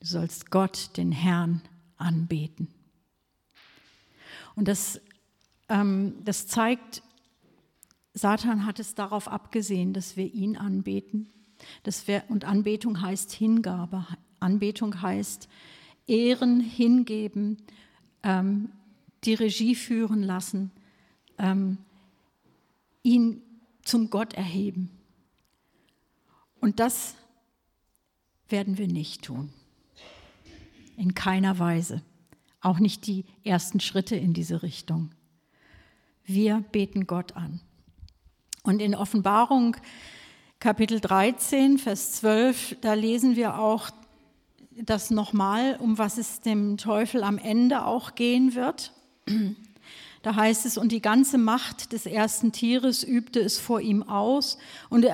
Du 0.00 0.06
sollst 0.06 0.50
Gott, 0.50 0.96
den 0.96 1.12
Herrn, 1.12 1.60
anbeten. 1.98 2.68
Und 4.56 4.66
das, 4.66 5.00
ähm, 5.68 6.14
das 6.24 6.46
zeigt, 6.46 7.02
Satan 8.14 8.64
hat 8.64 8.80
es 8.80 8.94
darauf 8.94 9.28
abgesehen, 9.28 9.92
dass 9.92 10.16
wir 10.16 10.32
ihn 10.32 10.56
anbeten. 10.56 11.28
Dass 11.82 12.08
wir, 12.08 12.24
und 12.28 12.44
Anbetung 12.44 13.02
heißt 13.02 13.32
Hingabe. 13.32 14.06
Anbetung 14.40 15.02
heißt 15.02 15.48
Ehren, 16.06 16.60
hingeben, 16.60 17.58
ähm, 18.22 18.72
die 19.24 19.34
Regie 19.34 19.74
führen 19.74 20.22
lassen, 20.22 20.70
ähm, 21.40 21.78
ihn 23.02 23.42
zum 23.82 24.10
Gott 24.10 24.34
erheben. 24.34 24.90
Und 26.60 26.78
das 26.78 27.14
werden 28.48 28.78
wir 28.78 28.86
nicht 28.86 29.22
tun. 29.22 29.52
In 30.96 31.14
keiner 31.14 31.58
Weise. 31.58 32.02
Auch 32.60 32.78
nicht 32.78 33.06
die 33.06 33.24
ersten 33.42 33.80
Schritte 33.80 34.16
in 34.16 34.34
diese 34.34 34.62
Richtung. 34.62 35.10
Wir 36.24 36.62
beten 36.72 37.06
Gott 37.06 37.36
an. 37.36 37.60
Und 38.62 38.80
in 38.80 38.94
Offenbarung 38.94 39.76
Kapitel 40.58 41.00
13, 41.00 41.78
Vers 41.78 42.12
12, 42.12 42.76
da 42.82 42.92
lesen 42.92 43.34
wir 43.34 43.58
auch 43.58 43.90
das 44.72 45.10
nochmal, 45.10 45.76
um 45.80 45.96
was 45.96 46.18
es 46.18 46.40
dem 46.40 46.76
Teufel 46.76 47.22
am 47.22 47.38
Ende 47.38 47.86
auch 47.86 48.14
gehen 48.14 48.54
wird. 48.54 48.92
Da 50.22 50.36
heißt 50.36 50.66
es, 50.66 50.76
und 50.76 50.92
die 50.92 51.00
ganze 51.00 51.38
Macht 51.38 51.92
des 51.92 52.04
ersten 52.04 52.52
Tieres 52.52 53.02
übte 53.02 53.40
es 53.40 53.58
vor 53.58 53.80
ihm 53.80 54.02
aus, 54.02 54.58
und 54.90 55.06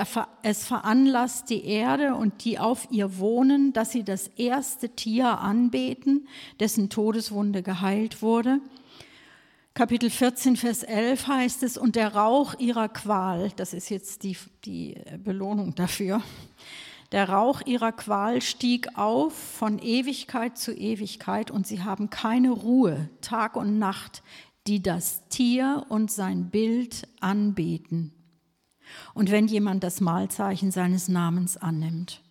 es 0.42 0.64
veranlasst 0.64 1.48
die 1.48 1.64
Erde 1.64 2.16
und 2.16 2.44
die 2.44 2.58
auf 2.58 2.88
ihr 2.90 3.18
wohnen, 3.18 3.72
dass 3.72 3.92
sie 3.92 4.02
das 4.02 4.26
erste 4.26 4.88
Tier 4.88 5.38
anbeten, 5.38 6.26
dessen 6.58 6.90
Todeswunde 6.90 7.62
geheilt 7.62 8.20
wurde. 8.20 8.60
Kapitel 9.74 10.10
14, 10.10 10.56
Vers 10.56 10.82
11 10.82 11.28
heißt 11.28 11.62
es, 11.62 11.76
und 11.76 11.94
der 11.94 12.14
Rauch 12.14 12.58
ihrer 12.58 12.88
Qual, 12.88 13.52
das 13.56 13.74
ist 13.74 13.90
jetzt 13.90 14.24
die, 14.24 14.36
die 14.64 14.96
Belohnung 15.22 15.74
dafür, 15.76 16.20
der 17.12 17.28
Rauch 17.28 17.60
ihrer 17.64 17.92
Qual 17.92 18.42
stieg 18.42 18.98
auf 18.98 19.32
von 19.32 19.78
Ewigkeit 19.78 20.58
zu 20.58 20.72
Ewigkeit 20.72 21.52
und 21.52 21.66
sie 21.66 21.84
haben 21.84 22.10
keine 22.10 22.50
Ruhe, 22.50 23.08
Tag 23.20 23.54
und 23.54 23.78
Nacht, 23.78 24.24
die 24.66 24.82
das 24.82 25.28
Tier 25.28 25.86
und 25.88 26.10
sein 26.10 26.50
Bild 26.50 27.08
anbeten. 27.20 28.12
Und 29.14 29.30
wenn 29.30 29.46
jemand 29.46 29.82
das 29.82 30.00
Malzeichen 30.00 30.70
seines 30.70 31.08
Namens 31.08 31.56
annimmt. 31.56 32.22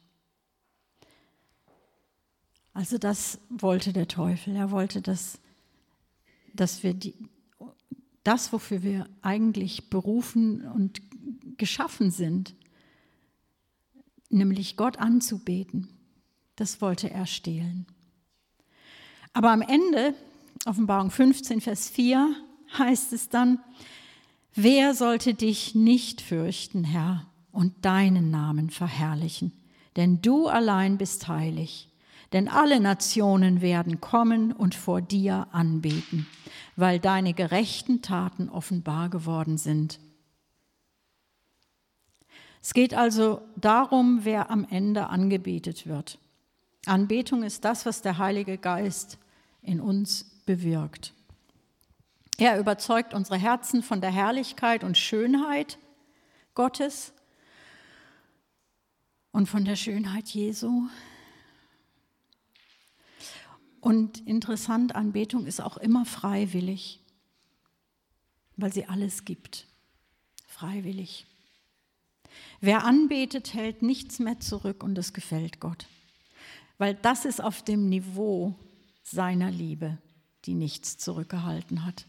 Also 2.73 2.97
das 2.97 3.39
wollte 3.49 3.93
der 3.93 4.07
Teufel. 4.07 4.55
Er 4.55 4.71
wollte, 4.71 5.01
dass, 5.01 5.39
dass 6.53 6.83
wir 6.83 6.93
die, 6.93 7.13
das, 8.23 8.51
wofür 8.51 8.83
wir 8.83 9.07
eigentlich 9.21 9.89
berufen 9.89 10.65
und 10.67 11.01
geschaffen 11.57 12.11
sind, 12.11 12.53
nämlich 14.29 14.75
Gott 14.75 14.97
anzubeten, 14.97 15.89
das 16.55 16.81
wollte 16.81 17.09
er 17.09 17.25
stehlen. 17.25 17.85
Aber 19.33 19.51
am 19.51 19.61
Ende 19.61 20.13
Offenbarung 20.65 21.11
15, 21.11 21.61
Vers 21.61 21.89
4 21.89 22.35
heißt 22.75 23.13
es 23.13 23.29
dann, 23.29 23.59
wer 24.55 24.95
sollte 24.95 25.35
dich 25.35 25.75
nicht 25.75 26.21
fürchten, 26.21 26.83
Herr, 26.83 27.27
und 27.51 27.85
deinen 27.85 28.31
Namen 28.31 28.71
verherrlichen? 28.71 29.51
Denn 29.95 30.23
du 30.23 30.47
allein 30.47 30.97
bist 30.97 31.27
heilig. 31.27 31.89
Denn 32.33 32.47
alle 32.47 32.79
Nationen 32.79 33.61
werden 33.61 34.01
kommen 34.01 34.51
und 34.51 34.73
vor 34.73 35.01
dir 35.01 35.47
anbeten, 35.51 36.25
weil 36.75 36.99
deine 36.99 37.35
gerechten 37.35 38.01
Taten 38.01 38.49
offenbar 38.49 39.09
geworden 39.09 39.59
sind. 39.59 39.99
Es 42.63 42.73
geht 42.73 42.95
also 42.95 43.41
darum, 43.55 44.21
wer 44.23 44.49
am 44.49 44.65
Ende 44.67 45.09
angebetet 45.09 45.85
wird. 45.85 46.17
Anbetung 46.87 47.43
ist 47.43 47.63
das, 47.63 47.85
was 47.85 48.01
der 48.01 48.17
Heilige 48.17 48.57
Geist 48.57 49.19
in 49.61 49.79
uns 49.79 50.34
bewirkt. 50.45 51.13
Er 52.37 52.59
überzeugt 52.59 53.13
unsere 53.13 53.37
Herzen 53.37 53.81
von 53.81 54.01
der 54.01 54.11
Herrlichkeit 54.11 54.83
und 54.83 54.97
Schönheit 54.97 55.77
Gottes 56.53 57.13
und 59.31 59.47
von 59.47 59.65
der 59.65 59.75
Schönheit 59.75 60.29
Jesu. 60.29 60.87
Und 63.79 64.25
interessant, 64.25 64.95
Anbetung 64.95 65.45
ist 65.45 65.61
auch 65.61 65.77
immer 65.77 66.05
freiwillig, 66.05 67.01
weil 68.57 68.73
sie 68.73 68.85
alles 68.85 69.25
gibt. 69.25 69.67
freiwillig. 70.47 71.27
Wer 72.61 72.85
anbetet, 72.85 73.53
hält 73.53 73.81
nichts 73.81 74.19
mehr 74.19 74.39
zurück 74.39 74.83
und 74.83 74.97
es 74.97 75.11
gefällt 75.11 75.59
Gott, 75.59 75.85
weil 76.77 76.95
das 76.95 77.25
ist 77.25 77.41
auf 77.43 77.61
dem 77.61 77.89
Niveau 77.89 78.55
seiner 79.03 79.51
Liebe, 79.51 79.97
die 80.45 80.53
nichts 80.53 80.97
zurückgehalten 80.97 81.85
hat. 81.85 82.05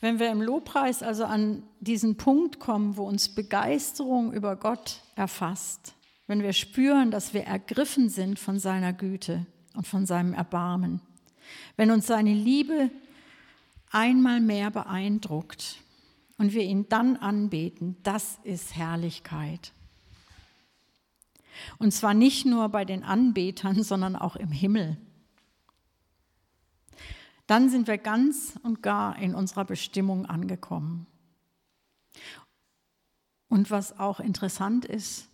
Wenn 0.00 0.18
wir 0.18 0.30
im 0.30 0.42
Lobpreis 0.42 1.02
also 1.02 1.24
an 1.24 1.62
diesen 1.80 2.16
Punkt 2.16 2.60
kommen, 2.60 2.98
wo 2.98 3.04
uns 3.04 3.30
Begeisterung 3.30 4.34
über 4.34 4.54
Gott 4.56 5.00
erfasst, 5.16 5.94
wenn 6.26 6.42
wir 6.42 6.52
spüren, 6.52 7.10
dass 7.10 7.32
wir 7.32 7.44
ergriffen 7.44 8.10
sind 8.10 8.38
von 8.38 8.58
seiner 8.58 8.92
Güte 8.92 9.46
und 9.74 9.86
von 9.86 10.04
seinem 10.04 10.34
Erbarmen, 10.34 11.00
wenn 11.76 11.90
uns 11.90 12.06
seine 12.06 12.34
Liebe 12.34 12.90
einmal 13.90 14.40
mehr 14.40 14.70
beeindruckt 14.70 15.76
und 16.36 16.52
wir 16.52 16.64
ihn 16.64 16.88
dann 16.88 17.16
anbeten, 17.16 17.96
das 18.02 18.38
ist 18.44 18.76
Herrlichkeit. 18.76 19.72
Und 21.78 21.92
zwar 21.92 22.14
nicht 22.14 22.46
nur 22.46 22.68
bei 22.68 22.84
den 22.84 23.02
Anbetern, 23.04 23.82
sondern 23.84 24.16
auch 24.16 24.36
im 24.36 24.50
Himmel. 24.50 24.96
Dann 27.46 27.68
sind 27.68 27.88
wir 27.88 27.98
ganz 27.98 28.58
und 28.62 28.82
gar 28.82 29.18
in 29.18 29.34
unserer 29.34 29.64
Bestimmung 29.64 30.26
angekommen. 30.26 31.06
Und 33.48 33.70
was 33.70 33.98
auch 33.98 34.18
interessant 34.18 34.84
ist, 34.84 35.28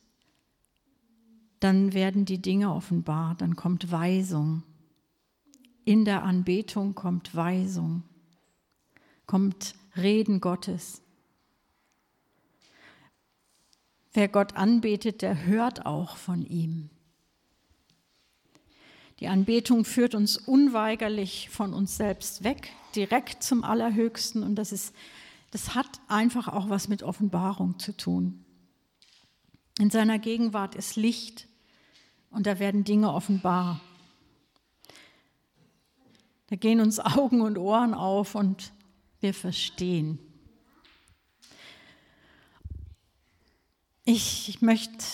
dann 1.61 1.93
werden 1.93 2.25
die 2.25 2.41
Dinge 2.41 2.75
offenbar, 2.75 3.35
dann 3.37 3.55
kommt 3.55 3.93
Weisung. 3.93 4.63
In 5.85 6.05
der 6.05 6.25
Anbetung 6.25 6.95
kommt 6.95 7.35
Weisung, 7.35 8.03
kommt 9.27 9.75
Reden 9.97 10.41
Gottes. 10.41 11.03
Wer 14.13 14.29
Gott 14.29 14.57
anbetet, 14.57 15.23
der 15.23 15.47
hört 15.47 15.87
auch 15.87 16.17
von 16.17 16.45
ihm. 16.45 16.91
Die 19.21 19.29
Anbetung 19.29 19.85
führt 19.85 20.15
uns 20.15 20.39
unweigerlich 20.39 21.51
von 21.51 21.75
uns 21.75 21.97
selbst 21.97 22.43
weg, 22.43 22.73
direkt 22.97 23.43
zum 23.43 23.65
Allerhöchsten. 23.65 24.43
Und 24.43 24.57
das, 24.57 24.73
ist, 24.73 24.95
das 25.51 25.75
hat 25.75 26.01
einfach 26.09 26.49
auch 26.49 26.71
was 26.71 26.89
mit 26.89 27.03
Offenbarung 27.03 27.79
zu 27.79 27.95
tun. 27.97 28.45
In 29.79 29.91
seiner 29.91 30.19
Gegenwart 30.19 30.75
ist 30.75 30.97
Licht 30.97 31.47
und 32.31 32.47
da 32.47 32.59
werden 32.59 32.85
Dinge 32.85 33.13
offenbar. 33.13 33.81
Da 36.49 36.57
gehen 36.57 36.81
uns 36.81 36.99
Augen 37.01 37.43
und 37.43 37.59
Ohren 37.59 37.95
auf 37.95 38.35
und 38.35 38.73
wir 39.21 39.35
verstehen. 39.35 40.19
Ich 44.13 44.61
möchte 44.61 45.05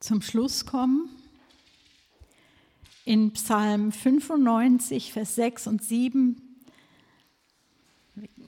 zum 0.00 0.22
Schluss 0.22 0.64
kommen 0.64 1.10
in 3.04 3.32
Psalm 3.32 3.92
95, 3.92 5.12
Vers 5.12 5.34
6 5.34 5.66
und 5.66 5.84
7. 5.84 6.40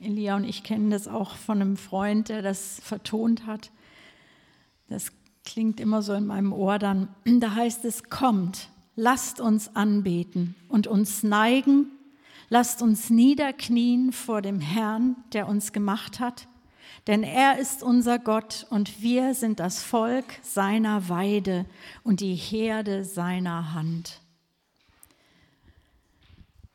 Elia 0.01 0.37
und 0.37 0.45
ich 0.45 0.63
kennen 0.63 0.89
das 0.89 1.07
auch 1.07 1.35
von 1.35 1.61
einem 1.61 1.77
Freund, 1.77 2.31
der 2.31 2.41
das 2.41 2.81
vertont 2.83 3.45
hat. 3.45 3.71
Das 4.89 5.13
klingt 5.45 5.81
immer 5.81 6.01
so 6.01 6.15
in 6.15 6.25
meinem 6.25 6.55
Ohr 6.55 6.79
dann. 6.79 7.09
Da 7.27 7.55
heißt 7.55 7.85
es, 7.85 8.05
kommt, 8.05 8.71
lasst 8.97 9.39
uns 9.39 9.77
anbeten 9.77 10.55
und 10.67 10.87
uns 10.87 11.23
neigen, 11.23 11.91
lasst 12.49 12.81
uns 12.81 13.11
niederknien 13.11 14.15
vor 14.15 14.41
dem 14.41 14.63
Herrn, 14.63 15.17
der 15.35 15.47
uns 15.47 15.75
gemacht 15.75 16.21
hat. 16.21 16.49
Denn 17.07 17.23
er 17.23 17.59
ist 17.59 17.83
unser 17.83 18.19
Gott 18.19 18.67
und 18.71 19.03
wir 19.03 19.35
sind 19.35 19.61
das 19.61 19.83
Volk 19.83 20.25
seiner 20.43 21.09
Weide 21.09 21.65
und 22.03 22.21
die 22.21 22.35
Herde 22.35 23.05
seiner 23.05 23.75
Hand. 23.75 24.21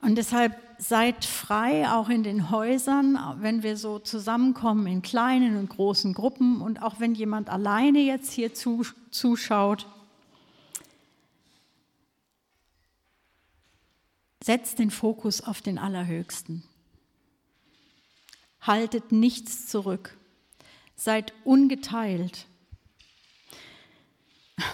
Und 0.02 0.16
deshalb 0.16 0.56
seid 0.78 1.26
frei, 1.26 1.90
auch 1.90 2.10
in 2.10 2.24
den 2.24 2.52
Häusern, 2.52 3.18
wenn 3.40 3.64
wir 3.64 3.78
so 3.78 3.98
zusammenkommen 4.00 4.88
in 4.88 5.02
kleinen 5.02 5.58
und 5.58 5.70
großen 5.70 6.14
Gruppen 6.14 6.62
und 6.62 6.82
auch 6.84 7.00
wenn 7.00 7.16
jemand 7.16 7.50
alleine 7.50 8.00
jetzt 8.00 8.32
hier 8.32 8.54
zuschaut. 8.54 9.88
Setzt 14.44 14.78
den 14.78 14.92
Fokus 14.92 15.42
auf 15.42 15.62
den 15.62 15.80
Allerhöchsten. 15.80 16.64
Haltet 18.66 19.12
nichts 19.12 19.68
zurück. 19.68 20.18
Seid 20.96 21.34
ungeteilt. 21.44 22.48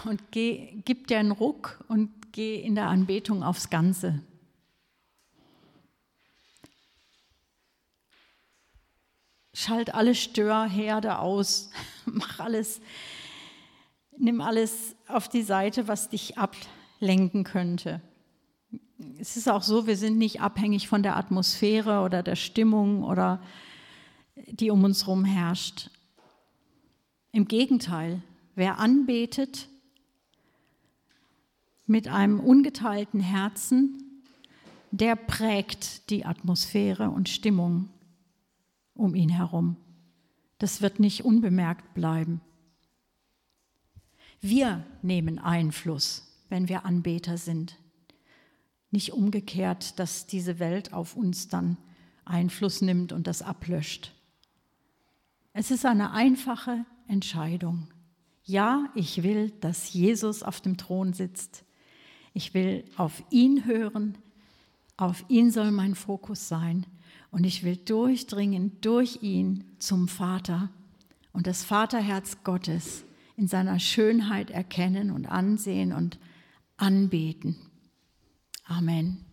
Und 0.05 0.31
geh, 0.31 0.81
gib 0.85 1.07
dir 1.07 1.19
einen 1.19 1.31
Ruck 1.31 1.83
und 1.87 2.09
geh 2.31 2.55
in 2.55 2.75
der 2.75 2.87
Anbetung 2.87 3.43
aufs 3.43 3.69
Ganze. 3.69 4.21
Schalt 9.53 9.93
alle 9.93 10.15
Störherde 10.15 11.19
aus, 11.19 11.71
mach 12.05 12.39
alles, 12.39 12.81
nimm 14.17 14.41
alles 14.41 14.95
auf 15.07 15.27
die 15.27 15.43
Seite, 15.43 15.87
was 15.87 16.09
dich 16.09 16.37
ablenken 16.37 17.43
könnte. 17.43 18.01
Es 19.19 19.35
ist 19.35 19.49
auch 19.49 19.63
so, 19.63 19.87
wir 19.87 19.97
sind 19.97 20.17
nicht 20.17 20.41
abhängig 20.41 20.87
von 20.87 21.03
der 21.03 21.17
Atmosphäre 21.17 22.01
oder 22.01 22.23
der 22.23 22.35
Stimmung 22.35 23.03
oder 23.03 23.41
die 24.47 24.71
um 24.71 24.83
uns 24.83 25.05
herum 25.05 25.25
herrscht. 25.25 25.89
Im 27.31 27.47
Gegenteil, 27.47 28.21
wer 28.55 28.79
anbetet 28.79 29.69
mit 31.85 32.07
einem 32.07 32.39
ungeteilten 32.39 33.19
Herzen, 33.19 34.23
der 34.91 35.15
prägt 35.15 36.09
die 36.09 36.25
Atmosphäre 36.25 37.09
und 37.09 37.29
Stimmung 37.29 37.89
um 38.93 39.15
ihn 39.15 39.29
herum. 39.29 39.77
Das 40.57 40.81
wird 40.81 40.99
nicht 40.99 41.23
unbemerkt 41.23 41.93
bleiben. 41.93 42.41
Wir 44.41 44.85
nehmen 45.01 45.39
Einfluss, 45.39 46.27
wenn 46.49 46.67
wir 46.67 46.85
Anbeter 46.85 47.37
sind. 47.37 47.77
Nicht 48.89 49.13
umgekehrt, 49.13 49.97
dass 49.99 50.27
diese 50.27 50.59
Welt 50.59 50.93
auf 50.93 51.15
uns 51.15 51.47
dann 51.47 51.77
Einfluss 52.25 52.81
nimmt 52.81 53.13
und 53.13 53.27
das 53.27 53.41
ablöscht. 53.41 54.13
Es 55.54 55.72
ist 55.72 55.86
eine 55.86 56.12
einfache 56.12 56.86
Entscheidung. 57.08 57.88
Ja, 58.43 58.86
ich 58.95 59.24
will, 59.24 59.52
dass 59.60 59.93
Jesus 59.93 60.43
auf 60.43 60.62
dem 60.62 60.78
Thron 60.78 61.14
sitzt. 61.14 61.66
Ich 62.34 62.54
will 62.54 62.86
auf 62.97 63.24
ihn 63.30 63.66
hören. 63.66 64.18
Auf 64.97 65.26
ihn 65.28 65.52
soll 65.52 65.72
mein 65.72 65.95
Fokus 65.95 66.47
sein. 66.47 66.86
Und 67.32 67.45
ich 67.45 67.64
will 67.64 67.78
durchdringen 67.78 68.80
durch 68.82 69.24
ihn 69.24 69.66
zum 69.80 70.08
Vater 70.08 70.70
und 71.34 71.47
das 71.47 71.64
Vaterherz 71.64 72.43
Gottes 72.43 73.06
in 73.38 73.47
seiner 73.47 73.80
Schönheit 73.80 74.52
erkennen 74.52 75.12
und 75.12 75.28
ansehen 75.28 75.93
und 75.93 76.20
anbeten. 76.78 77.56
Amen. 78.66 79.26